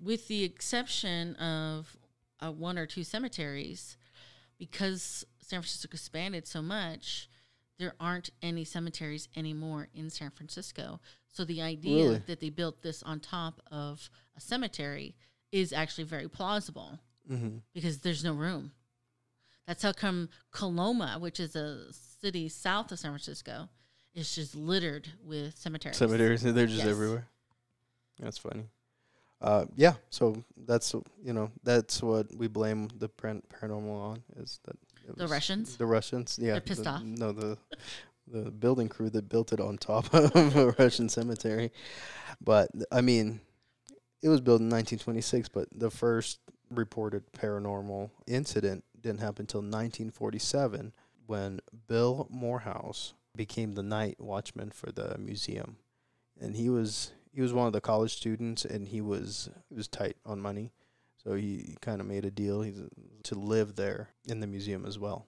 [0.00, 1.96] With the exception of
[2.40, 3.96] uh, one or two cemeteries,
[4.58, 7.28] because San Francisco expanded so much,
[7.78, 11.00] there aren't any cemeteries anymore in San Francisco.
[11.32, 12.22] So the idea Really?
[12.26, 15.14] that they built this on top of a cemetery
[15.52, 18.72] is actually very plausible hmm because there's no room.
[19.66, 23.68] That's how come Colma, which is a city south of San Francisco,
[24.14, 25.96] is just littered with cemeteries.
[25.96, 26.86] Cemeteries, they're just Yes.
[26.88, 27.26] everywhere.
[28.18, 28.64] That's funny.
[29.40, 34.76] Uh, yeah, so that's you know that's what we blame the paranormal on is that
[35.08, 35.76] it The Russians?
[35.76, 36.52] The Russians, yeah.
[36.52, 37.02] They're pissed the- off.
[37.02, 37.58] No, the
[38.28, 41.72] the building crew that built it on top of a Russian cemetery.
[42.40, 43.40] But I mean,
[44.22, 46.38] it was built in 1926, but the first
[46.74, 50.92] reported paranormal incident didn't happen until 1947
[51.26, 55.76] when Bill Morehouse became the night watchman for the museum,
[56.40, 59.88] and he was he was one of the college students, and he was he was
[59.88, 60.72] tight on money,
[61.22, 62.80] so he kind of made a deal he's,
[63.24, 65.26] to live there in the museum as well.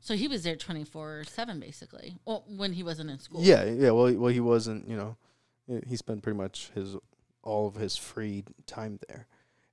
[0.00, 2.18] So he was there 24 7, basically.
[2.26, 3.40] Well, when he wasn't in school.
[3.42, 3.90] Yeah, yeah.
[3.90, 4.86] Well, he- well, he wasn't.
[4.86, 5.16] You know,
[5.66, 6.94] he- he spent pretty much his
[7.42, 9.26] all of his free time there,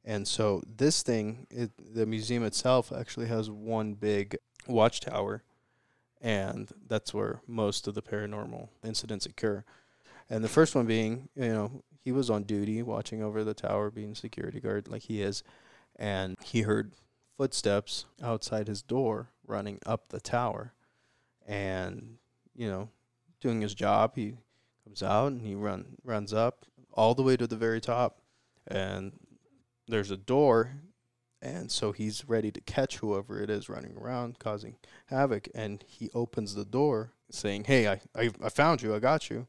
[0.04, 4.38] and so this thing, it, the museum itself, actually has one big
[4.68, 5.44] watchtower,
[6.20, 9.64] and that's where most of the paranormal incidents occur.
[10.30, 13.92] And the first one being, you know, he was on duty watching over the tower,
[13.92, 15.44] being security guard like he is,
[15.98, 16.94] and he heard
[17.38, 20.74] footsteps outside his door running up the tower,
[21.48, 22.18] and
[22.56, 22.90] you know
[23.40, 24.14] doing his job.
[24.16, 24.36] He
[24.84, 28.20] comes out and he run runs up all the way to the very top,
[28.68, 29.12] and
[29.92, 30.74] there's a door,
[31.42, 34.78] and so he's ready to catch whoever it is running around causing
[35.08, 35.48] havoc.
[35.54, 38.96] And he opens the door, saying, "Hey, I I, I found you.
[38.96, 39.48] I got you,"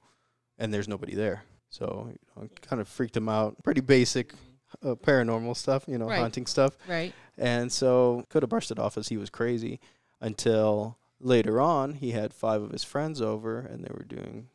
[0.59, 1.45] and there's nobody there.
[1.71, 3.63] So you know, kind of freaked him out.
[3.65, 4.35] Pretty basic.
[4.83, 6.19] Uh, paranormal stuff, you know, Right.
[6.19, 6.79] haunting stuff.
[6.89, 7.13] Right.
[7.37, 9.81] And so could have brushed it off as he was crazy
[10.19, 14.49] until later on he had five of his friends over and they were doing,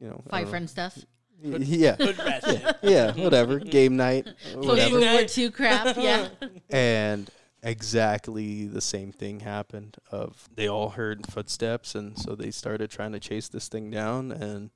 [0.00, 0.98] you know, Five friend stuff.
[1.42, 1.58] Know.
[1.58, 1.96] Y- Yeah.
[1.96, 2.76] Hood rat shit.
[2.82, 3.58] Yeah, whatever.
[3.58, 5.00] Game night, whatever.
[5.00, 5.96] World War II crap.
[5.96, 6.28] Yeah.
[6.70, 7.30] And
[7.62, 13.12] exactly the same thing happened of they all heard footsteps and so they started trying
[13.12, 14.68] to chase this thing down and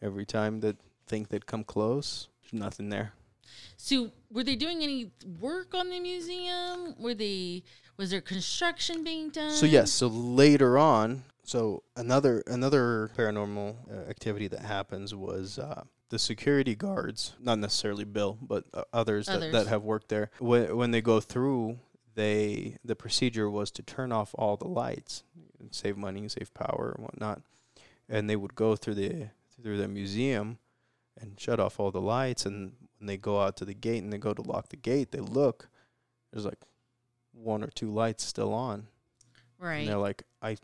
[0.00, 3.12] every time that think they'd come close, there's nothing there.
[3.76, 6.94] So, were they doing any work on the museum?
[6.98, 7.62] Were they?
[7.96, 9.50] Was there construction being done?
[9.50, 15.82] So yes, so later on, So another another paranormal uh, activity that happens was uh,
[16.12, 19.52] the security guards, not necessarily Bill, but uh, others, That, Others.
[19.54, 20.30] that have worked there.
[20.38, 21.78] When when they go through,
[22.14, 25.24] they the procedure was to turn off all the lights,
[25.58, 27.40] and save money, save power, and whatnot.
[28.10, 29.30] And they would go through the
[29.62, 30.58] through the museum
[31.18, 32.44] and shut off all the lights.
[32.44, 35.12] And when they go out to the gate and they go to lock the gate,
[35.12, 35.70] they look.
[36.30, 36.60] There's like
[37.32, 38.86] one or two lights still on.
[39.58, 39.76] Right.
[39.78, 40.58] And they're like, I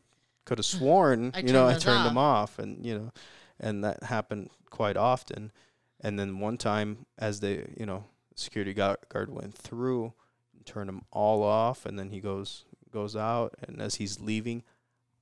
[0.44, 3.12] could have sworn, you know, I turned them off, and you know,
[3.60, 5.52] and that happened quite often.
[6.00, 8.04] And then one time, as they, you know,
[8.36, 10.12] security guard, went through,
[10.54, 14.62] and turned them all off, and then he goes goes out, and as he's leaving,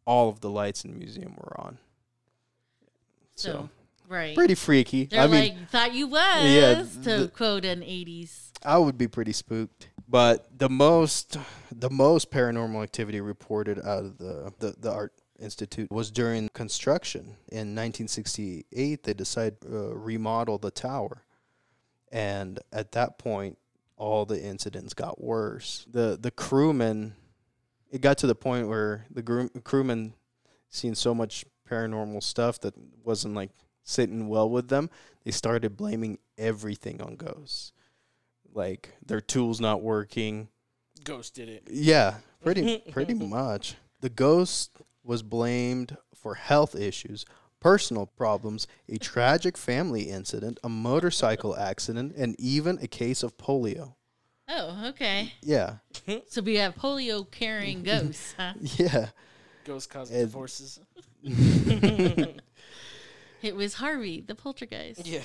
[0.04, 1.78] all of the lights in the museum were on.
[3.34, 3.68] So, So,
[4.08, 4.34] right.
[4.36, 5.04] pretty freaky.
[5.06, 8.52] They're I mean, like, thought you was, Yeah, to the- quote an 80s.
[8.64, 9.90] I would be pretty spooked.
[10.08, 11.36] But the most
[11.72, 17.36] the most paranormal activity reported out of the, the, the art institute was during construction
[17.48, 21.24] in 1968 they decided to uh, remodel the tower
[22.10, 23.58] and at that point
[23.96, 27.14] all the incidents got worse the the crewmen
[27.90, 30.14] it got to the point where the gru- crewmen
[30.70, 33.50] seen so much paranormal stuff that wasn't like
[33.82, 34.90] sitting well with them
[35.24, 37.72] they started blaming everything on ghosts
[38.56, 40.48] like their tools not working.
[41.04, 41.68] Ghost did it.
[41.70, 43.76] Yeah, pretty pretty much.
[44.00, 44.70] The ghost
[45.06, 47.24] was blamed for health issues,
[47.60, 53.94] personal problems, a tragic family incident, a motorcycle accident, and even a case of polio.
[54.48, 55.32] Oh, okay.
[55.42, 55.76] Yeah.
[56.28, 58.54] So we have polio carrying ghosts, huh?
[58.76, 59.08] Yeah.
[59.64, 60.80] Ghost caused And- divorces.
[63.42, 65.06] It was Harvey, the poltergeist.
[65.06, 65.20] Yeah.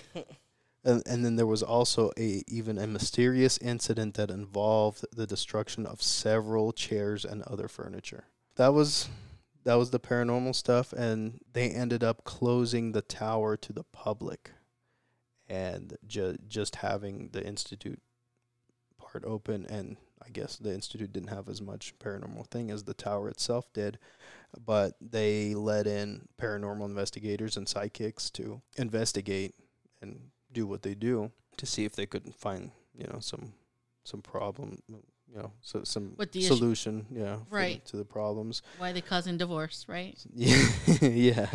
[0.84, 5.86] And, and then there was also a even a mysterious incident that involved the destruction
[5.86, 8.26] of several chairs and other furniture.
[8.56, 9.08] That was
[9.64, 14.52] that was the paranormal stuff and they ended up closing the tower to the public
[15.48, 18.02] and ju- just having the institute
[18.98, 22.94] part open and I guess the institute didn't have as much paranormal thing as the
[22.94, 24.00] tower itself did
[24.66, 29.56] but they let in paranormal investigators and psychics to investigate
[30.02, 33.54] and do what they do to see if they could find you know some
[34.04, 34.82] some problem
[35.34, 37.86] you know so some What the issue- solution yeah for the- Right.
[37.86, 38.62] to the problems.
[38.78, 40.18] Why they causing divorce, right?
[40.34, 40.68] yeah.
[41.02, 41.52] Yeah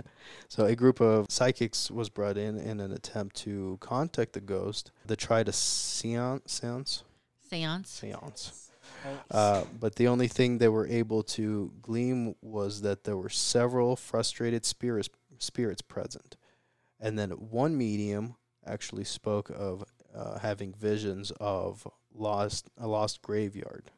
[0.48, 4.90] so a group of psychics was brought in in an attempt to contact the ghost.
[5.06, 6.52] They tried a seance?
[6.60, 7.02] Seance.
[7.48, 7.88] Seance.
[7.90, 8.62] seance.
[9.30, 13.94] Uh, but the only thing they were able to glean was that there were several
[13.96, 15.08] frustrated spirits
[15.38, 16.36] spirits present,
[16.98, 19.84] and then one medium actually spoke of
[20.14, 21.86] uh, having visions of
[22.16, 23.90] lost a lost graveyard.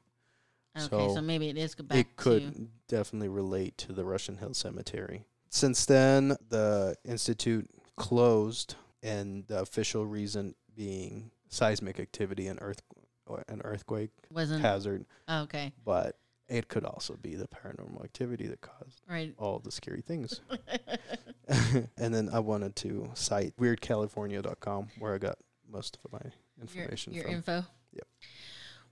[0.77, 4.37] Okay, so, So maybe it is back it could to definitely relate to the Russian
[4.37, 5.25] Hill Cemetery.
[5.51, 12.83] Since then, the institute closed, and the official reason being seismic activity and earth
[13.27, 16.17] or an earthquake wasn't hazard oh, okay, but
[16.49, 19.35] it could also be the paranormal activity that caused right.
[19.39, 20.41] all the scary things.
[21.97, 25.39] and then I wanted to cite weirdcalifornia.com where I got
[25.71, 27.35] most of my your, information your from.
[27.35, 27.65] info.
[27.93, 28.07] Yep.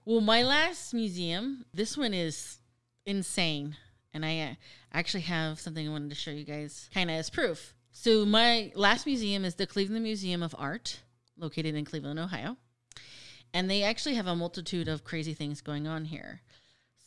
[0.05, 2.59] Well, my last museum, this one is
[3.05, 3.75] insane,
[4.13, 4.53] and I uh,
[4.93, 7.73] actually have something I wanted to show you guys, kind of as proof.
[7.91, 11.01] So my last museum is the Cleveland Museum of Art,
[11.37, 12.57] located in Cleveland, Ohio,
[13.53, 16.41] and they actually have a multitude of crazy things going on here.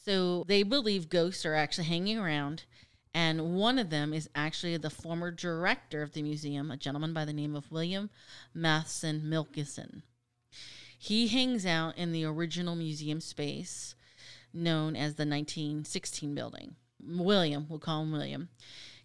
[0.05, 2.65] So they believe ghosts are actually hanging around.
[3.13, 7.25] And one of them is actually the former director of the museum, a gentleman by
[7.25, 8.09] the name of William
[8.55, 10.03] Matheson Milliken.
[11.03, 13.95] He hangs out in the original museum space
[14.53, 16.77] known as the 1916 building.
[17.03, 18.51] William, we'll call him William,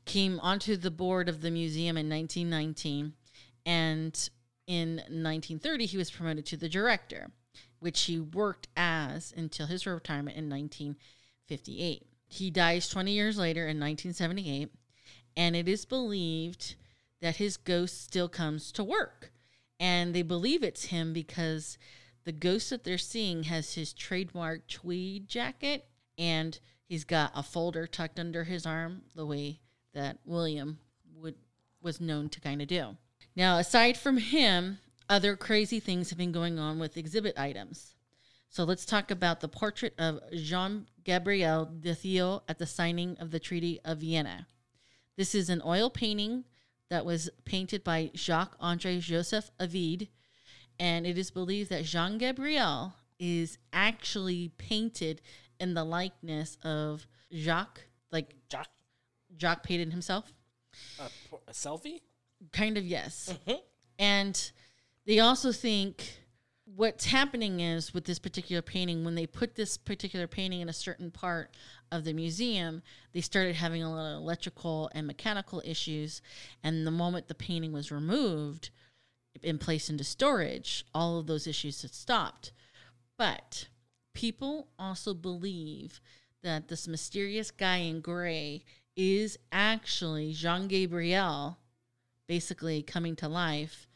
[0.04, 3.14] came onto the board of the museum in 1919.
[3.66, 4.30] And
[4.68, 7.32] in 1930, he was promoted to the director,
[7.80, 12.06] which he worked as until his retirement in 1958.
[12.28, 14.70] He dies 20 years later in 1978,
[15.38, 16.76] and it is believed
[17.22, 19.32] that his ghost still comes to work.
[19.80, 21.78] And they believe it's him because
[22.24, 25.86] the ghost that they're seeing has his trademark tweed jacket
[26.18, 29.60] and he's got a folder tucked under his arm the way
[29.94, 30.80] that William
[31.16, 31.36] would
[31.82, 32.98] was known to kind of do.
[33.36, 37.94] Now, aside from him, other crazy things have been going on with exhibit items.
[38.50, 43.32] So let's talk about the portrait of Jean Gabriel du Theil at the signing of
[43.32, 44.48] the Treaty of Vienna.
[45.18, 46.46] This is an oil painting
[46.90, 50.10] that was painted by Jacques Andre Joseph Aved,
[50.80, 55.22] and it is believed that Jean Gabriel is actually painted
[55.60, 57.82] in the likeness of Jacques,
[58.12, 58.70] like Jacques,
[59.38, 60.32] jock painted himself.
[61.00, 61.10] A,
[61.48, 62.02] a selfie?
[62.52, 63.34] Kind of, yes.
[63.48, 63.60] Mm-hmm.
[64.00, 64.52] And
[65.06, 66.20] they also think
[66.66, 70.74] what's happening is with this particular painting, when they put this particular painting in a
[70.74, 71.52] certain part
[71.96, 72.82] of the museum,
[73.14, 76.22] they started having a lot of electrical and mechanical issues.
[76.64, 78.70] And the moment the painting was removed
[79.44, 82.52] and placed into storage, all of those issues had stopped.
[83.18, 83.68] But
[84.14, 86.00] people also believe
[86.44, 88.64] that this mysterious guy in gray
[88.96, 91.58] is actually Jean Gabriel
[92.28, 93.88] basically coming to life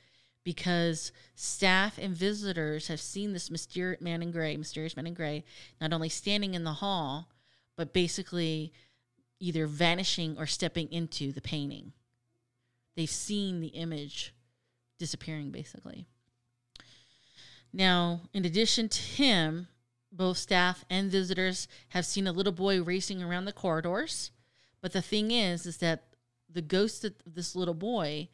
[0.44, 5.44] because staff and visitors have seen this mysterious man in gray, mysterious man in gray,
[5.80, 7.28] not only standing in the hall,
[7.80, 8.74] but basically
[9.40, 11.94] either vanishing or stepping into the painting.
[12.98, 14.34] They've seen the image
[14.98, 16.06] disappearing, basically.
[17.72, 19.70] Now, in addition to him,
[20.12, 24.32] both staff and visitors have seen a little boy racing around the corridors.
[24.82, 26.04] But the thing is, is that
[26.52, 28.28] the ghost of this little boy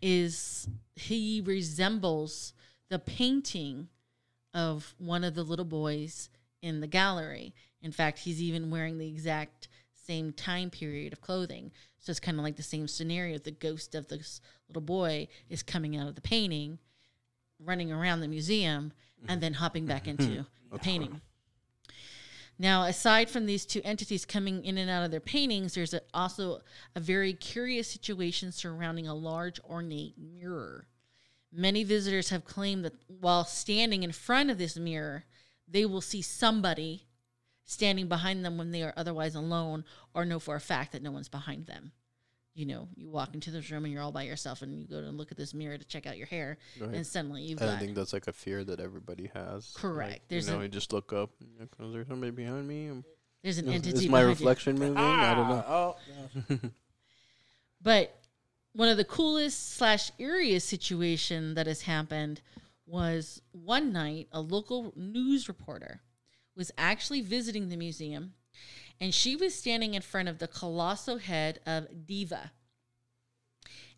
[0.00, 2.52] is he resembles
[2.88, 3.88] the painting
[4.54, 6.28] of one of the little boys
[6.62, 7.54] in the gallery.
[7.82, 11.70] In fact, he's even wearing the exact same time period of clothing.
[11.98, 13.38] So it's kind of like the same scenario.
[13.38, 16.78] The ghost of this little boy is coming out of the painting,
[17.58, 18.92] running around the museum,
[19.28, 20.22] and then hopping back mm-hmm.
[20.22, 21.20] into the painting.
[22.58, 26.02] Now, aside from these two entities coming in and out of their paintings, there's a,
[26.12, 26.60] also
[26.94, 30.86] a very curious situation surrounding a large ornate mirror.
[31.50, 35.24] Many visitors have claimed that while standing in front of this mirror,
[35.70, 37.06] they will see somebody
[37.64, 41.10] standing behind them when they are otherwise alone or know for a fact that no
[41.12, 41.92] one's behind them.
[42.54, 45.00] You know, you walk into this room and you're all by yourself and you go
[45.00, 46.94] to look at this mirror to check out your hair Right.
[46.94, 49.72] and suddenly you've I think that's like a fear that everybody has.
[49.76, 50.10] Correct.
[50.12, 51.30] Like, There's you know, a- you just look up.
[51.40, 52.88] and you're like, oh, Is there somebody behind me?
[52.88, 53.04] Am-
[53.42, 54.44] there's an Is, entity is my behind you.
[54.46, 54.96] reflection moving?
[54.96, 55.64] I don't ah, know.
[55.68, 55.96] Oh,
[56.50, 56.58] no.
[57.82, 58.14] But
[58.72, 62.40] one of the coolest slash eeriest situation that has happened
[62.90, 66.00] was one night a local news reporter
[66.56, 68.34] was actually visiting the museum
[69.00, 72.52] and she was standing in front of the colossal head of Diva.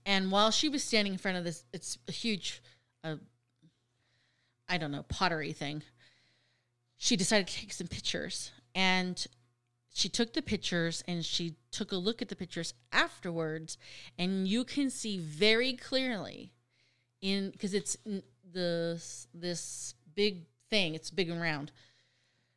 [0.07, 2.63] And while she was standing in front of this, it's a huge,
[3.03, 3.17] uh,
[4.69, 5.83] I don't know, pottery thing.
[6.99, 9.27] She decided to take some pictures, and
[9.93, 13.77] she took the pictures and she took a look at the pictures afterwards,
[14.19, 16.53] and you can see very clearly
[17.21, 17.97] in because it's
[18.55, 19.03] n- the
[19.35, 20.95] this big thing.
[20.95, 21.71] It's big and round.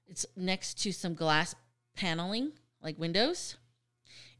[0.07, 1.55] It's next to some glass
[1.95, 3.55] paneling, like windows.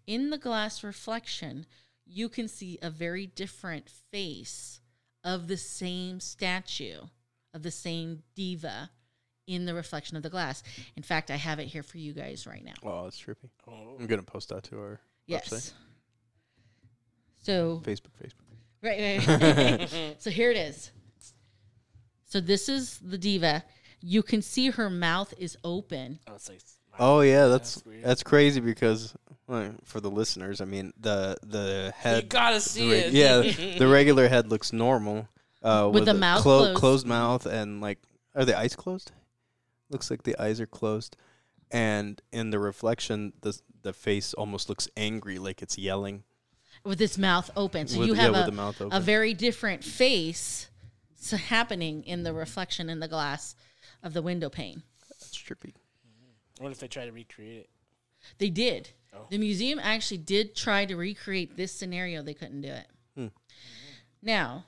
[0.07, 1.65] In the glass reflection,
[2.05, 4.79] you can see a very different face
[5.23, 6.99] of the same statue,
[7.53, 8.91] of the same diva
[9.47, 10.61] in the reflection of the glass.
[10.95, 12.73] In fact, I have it here for you guys right now.
[12.83, 13.49] Oh, that's trippy.
[13.67, 13.95] Oh.
[13.99, 15.49] I'm gonna post that to our Yes.
[15.49, 15.73] website,
[17.41, 18.45] So Facebook, Facebook.
[18.83, 20.15] Right, right, right.
[20.21, 20.91] so here it is.
[22.35, 23.63] So this is the diva.
[24.01, 26.19] You can see her mouth is open.
[26.27, 26.59] Oh, it's like,
[26.99, 29.13] Oh yeah, that's that's that's, crazy because
[29.47, 32.09] well, for the listeners, I mean the the head.
[32.09, 33.13] you head, gotta see reg- it.
[33.13, 35.29] yeah, the regular head looks normal
[35.63, 36.77] uh, With the a mouth clo- closed.
[36.77, 37.99] closed mouth, and like
[38.35, 39.13] are the eyes closed?
[39.89, 41.15] Looks like the eyes are closed,
[41.71, 46.23] and in the reflection, the the face almost looks angry, like it's yelling.
[46.83, 47.87] with its mouth open.
[47.87, 50.69] So With- you have with a, mouth a very different face s-
[51.31, 53.55] happening in the reflection in the glass
[54.03, 54.83] of the window pane.
[55.09, 55.73] That's trippy.
[55.73, 56.63] Mm-hmm.
[56.63, 57.69] What if they try to recreate it?
[58.37, 58.89] They did.
[59.13, 59.27] Oh.
[59.29, 62.21] The museum actually did try to recreate this scenario.
[62.21, 62.87] They couldn't do it.
[63.15, 63.21] Hmm.
[63.21, 63.27] Mm-hmm.
[64.23, 64.65] Now,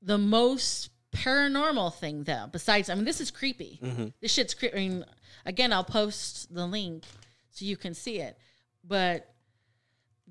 [0.00, 3.78] the most paranormal thing, though, besides, I mean, this is creepy.
[3.82, 4.06] Mm-hmm.
[4.20, 4.76] This shit's creepy.
[4.76, 5.04] I mean,
[5.44, 7.04] again, I'll post the link
[7.50, 8.38] so you can see it.
[8.84, 9.34] But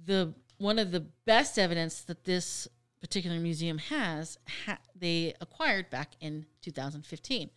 [0.05, 2.67] the one of the best evidence that this
[3.01, 7.49] particular museum has, ha- they acquired back in 2015.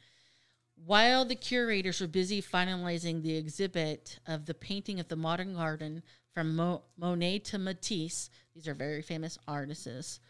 [0.87, 6.03] While the curators were busy finalizing the exhibit of the painting of the modern garden
[6.33, 10.21] from Mo- Monet to Matisse, these are very famous artists,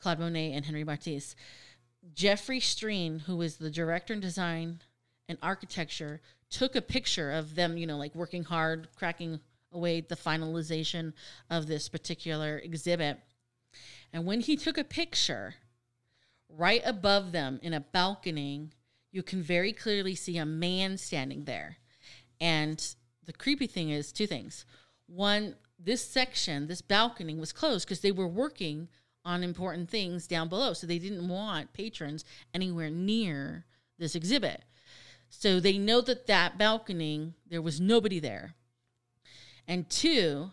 [0.00, 1.36] Claude Monet and Henri Matisse.
[2.14, 4.80] Jeffrey Strean, who was the director in design
[5.28, 6.20] and architecture,
[6.50, 9.40] took a picture of them, you know, like working hard, cracking
[9.72, 11.12] away the finalization
[11.50, 13.18] of this particular exhibit.
[14.12, 15.54] And when he took a picture,
[16.48, 18.70] right above them in a balcony,
[19.12, 21.78] you can very clearly see a man standing there.
[22.40, 22.82] And
[23.24, 24.64] the creepy thing is two things.
[25.06, 28.88] One, this section, this balcony was closed because they were working
[29.24, 30.72] on important things down below.
[30.72, 33.64] So they didn't want patrons anywhere near
[33.98, 34.62] this exhibit.
[35.28, 38.54] So they know that that balcony, there was nobody there.
[39.66, 40.52] And two,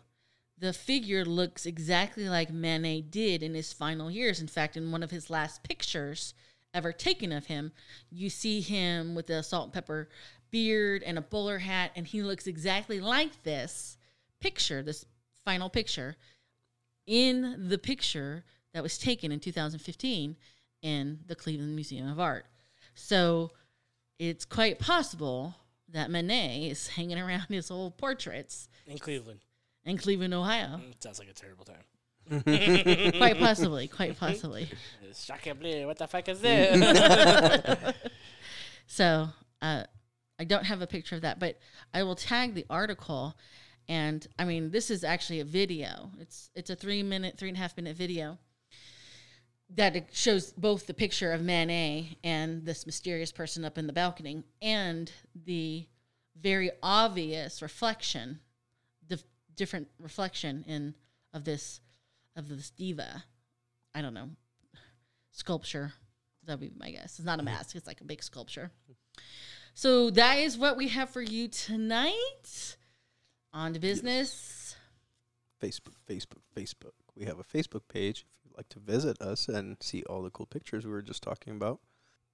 [0.57, 4.39] the figure looks exactly like Manet did in his final years.
[4.39, 6.33] In fact, in one of his last pictures
[6.73, 7.71] ever taken of him,
[8.09, 10.09] you see him with a salt and pepper
[10.51, 13.97] beard and a bowler hat, and he looks exactly like this
[14.39, 15.05] picture, this
[15.43, 16.15] final picture,
[17.05, 18.43] in the picture
[18.73, 20.35] that was taken in 2015
[20.81, 22.45] in the Cleveland Museum of Art.
[22.95, 23.51] So
[24.19, 25.55] it's quite possible
[25.89, 29.39] that Manet is hanging around his old portraits In Cleveland.
[29.85, 30.77] In Cleveland, Ohio.
[30.77, 31.83] Mm, Sounds like a terrible time.
[33.17, 34.69] quite possibly, quite possibly.
[35.11, 37.95] Sacre bleu, what the fuck is this?
[38.87, 39.29] So
[39.61, 39.83] uh,
[40.39, 41.59] I don't have a picture of that, but
[41.93, 43.35] I will tag the article.
[43.89, 46.11] And I mean, this is actually a video.
[46.19, 48.37] It's it's a three minute, three and a half minute video
[49.75, 54.43] that shows both the picture of Manet and this mysterious person up in the balcony,
[54.61, 55.11] and
[55.45, 55.87] the
[56.39, 58.39] very obvious reflection, the
[59.55, 60.95] different reflection in
[61.33, 61.79] of this
[62.35, 63.23] of this diva.
[63.93, 64.29] I don't know
[65.33, 65.93] sculpture.
[66.45, 67.19] That would be my guess.
[67.19, 67.75] It's not a mask.
[67.75, 68.71] It's like a big sculpture.
[69.73, 72.77] So that is what we have for you tonight.
[73.53, 74.75] On to business.
[75.61, 76.91] Facebook, Facebook, Facebook.
[77.15, 78.25] We have a Facebook page.
[78.35, 81.23] If you'd like to visit us and see all the cool pictures we were just
[81.23, 81.79] talking about,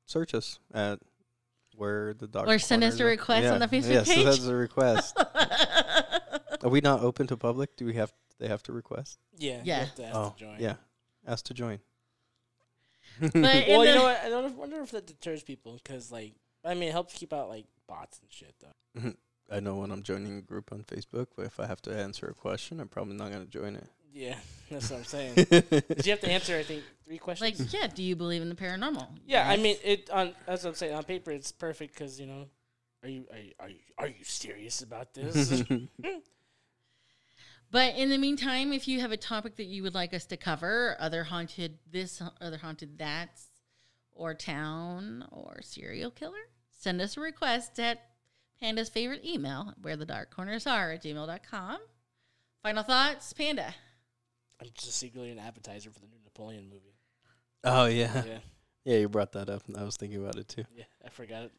[0.06, 1.00] search us at
[1.76, 4.26] where the dark Or send us a request on the Facebook yes, page.
[4.26, 5.18] that's a request.
[6.64, 7.76] are we not open to public?
[7.76, 8.14] Do we have?
[8.40, 9.20] They have to request.
[9.38, 9.58] yeah.
[9.58, 9.80] you Yeah.
[9.80, 10.56] have to ask oh, to join.
[10.60, 10.76] yeah.
[11.28, 11.80] Ask to join.
[13.20, 14.22] But Well, you know what?
[14.24, 16.34] I don't wonder if that deters people because, like,
[16.64, 19.00] I mean, it helps keep out like bots and shit, though.
[19.00, 19.10] Mm-hmm.
[19.52, 22.28] I know when I'm joining a group on Facebook, but if I have to answer
[22.28, 23.88] a question, I'm probably not going to join it.
[24.14, 24.36] Yeah,
[24.72, 25.34] that's what I'm saying.
[25.38, 26.06] it.
[26.06, 27.60] you have to answer, I think, three questions.
[27.60, 29.08] like, yeah, do you believe in the paranormal?
[29.26, 30.96] yeah, I mean, it on that's what I'm saying.
[30.96, 32.48] On paper, it's perfect because you know,
[33.04, 35.64] are you are you, are you are you serious about this?
[37.72, 40.38] But in the meantime, if you have a topic that you would like us to
[40.38, 43.40] cover, other haunted this, other haunted that,
[44.12, 48.02] or town, or serial killer, send us a request at
[48.60, 51.78] Panda's favorite email, where the dark corners are at gmail.com.
[52.64, 53.76] Final thoughts, Panda.
[54.60, 56.96] I'm just secretly an appetizer for the new Napoleon movie.
[57.64, 58.24] oh yeah.
[58.26, 58.40] Yeah,
[58.84, 60.66] yeah, you brought that up, and I was thinking about it too.
[60.76, 61.52] yeah, I forgot it,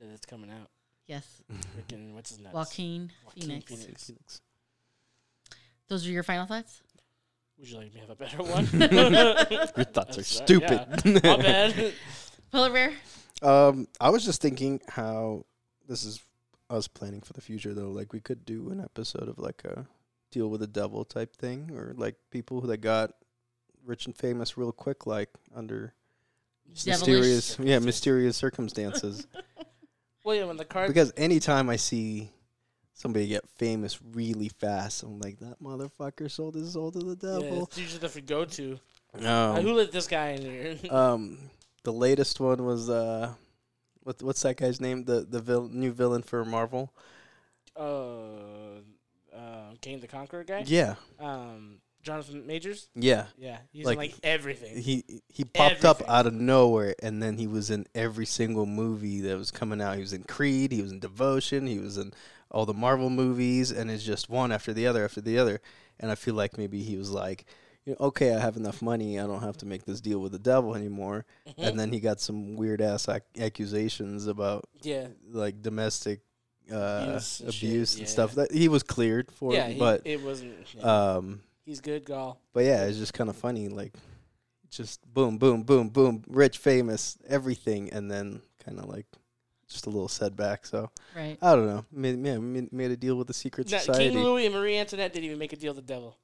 [0.00, 0.68] that it's coming out.
[1.06, 1.42] Yes,
[1.76, 2.52] Freaking what's his name?
[2.52, 4.04] Joaquin Joaquin Phoenix.
[4.06, 4.40] Phoenix.
[5.90, 6.82] Those are your final thoughts?
[7.58, 8.64] Would you like me to have a better one?
[9.76, 10.80] Your thoughts are That's right, stupid.
[11.04, 11.12] yeah.
[11.24, 11.92] My bad.
[12.52, 12.92] Polar Bear?
[13.42, 15.44] Um, I was just thinking how
[15.88, 16.22] this is
[16.70, 17.90] us planning for the future though.
[17.90, 19.84] Like we could do an episode of like a
[20.30, 23.10] deal with the devil type thing, or like people who that got
[23.84, 25.92] rich and famous real quick, like under
[26.72, 26.86] Devilish.
[26.86, 29.26] mysterious, yeah, mysterious circumstances.
[30.22, 32.30] Well, yeah, when the card because anytime I see
[33.00, 37.42] somebody get famous really fast, I'm like, that motherfucker sold his soul to the devil.
[37.56, 38.78] yeah, it's usually the go to.
[39.24, 40.78] Um, who let this guy in here?
[40.90, 41.38] um,
[41.82, 43.32] the latest one was uh,
[44.02, 45.04] what what's that guy's name?
[45.04, 46.92] The the vil- new villain for Marvel.
[47.76, 48.80] uh,
[49.34, 50.64] uh, Kang the Conqueror guy.
[50.66, 52.88] Yeah, Um, Jonathan Majors.
[52.94, 53.26] yeah.
[53.36, 54.80] Yeah, he's Like, in like everything.
[54.82, 59.20] He he popped up out of nowhere, and then he was in every single movie
[59.22, 59.94] that was coming out.
[59.96, 60.72] He was in Creed.
[60.72, 61.66] He was in Devotion.
[61.66, 62.12] He was in
[62.50, 65.60] all the Marvel movies, and it's just one after the other after the other.
[65.98, 67.44] And I feel like maybe he was like,
[67.84, 69.20] you know, okay, I have enough money.
[69.20, 71.26] I don't have to make this deal with the devil anymore.
[71.46, 71.62] Mm-hmm.
[71.62, 76.20] And then he got some weird ass ac- accusations about yeah, like domestic
[76.72, 78.06] uh, Abuse and abuse, and yeah.
[78.08, 78.34] stuff.
[78.34, 80.54] That he was cleared for, yeah, he, but it wasn't.
[80.76, 80.82] Yeah.
[81.14, 82.40] um, he's good, Gall.
[82.52, 83.68] but yeah, it's just kind of funny.
[83.68, 83.94] Like,
[84.70, 89.06] just boom, boom, boom, boom, rich, famous, everything, and then kind of like
[89.68, 90.66] just a little setback.
[90.66, 91.38] So Right.
[91.40, 91.84] I don't know.
[91.92, 94.10] Made, yeah, made, made a deal with the secret Now, society.
[94.10, 96.16] King Louis and Marie Antoinette didn't even make a deal with the devil.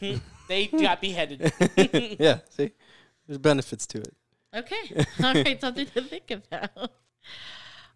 [0.48, 1.52] they got beheaded.
[2.20, 2.70] yeah, see,
[3.26, 4.14] there's benefits to it.
[4.54, 5.04] Okay.
[5.24, 5.60] All right.
[5.60, 6.92] Something to think about.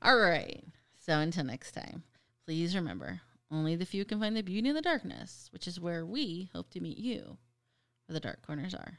[0.03, 0.65] All right.
[1.05, 2.03] So until next time,
[2.45, 3.21] please remember
[3.51, 6.71] only the few can find the beauty in the darkness, which is where we hope
[6.71, 7.39] to meet you,
[8.07, 8.99] where the dark corners are.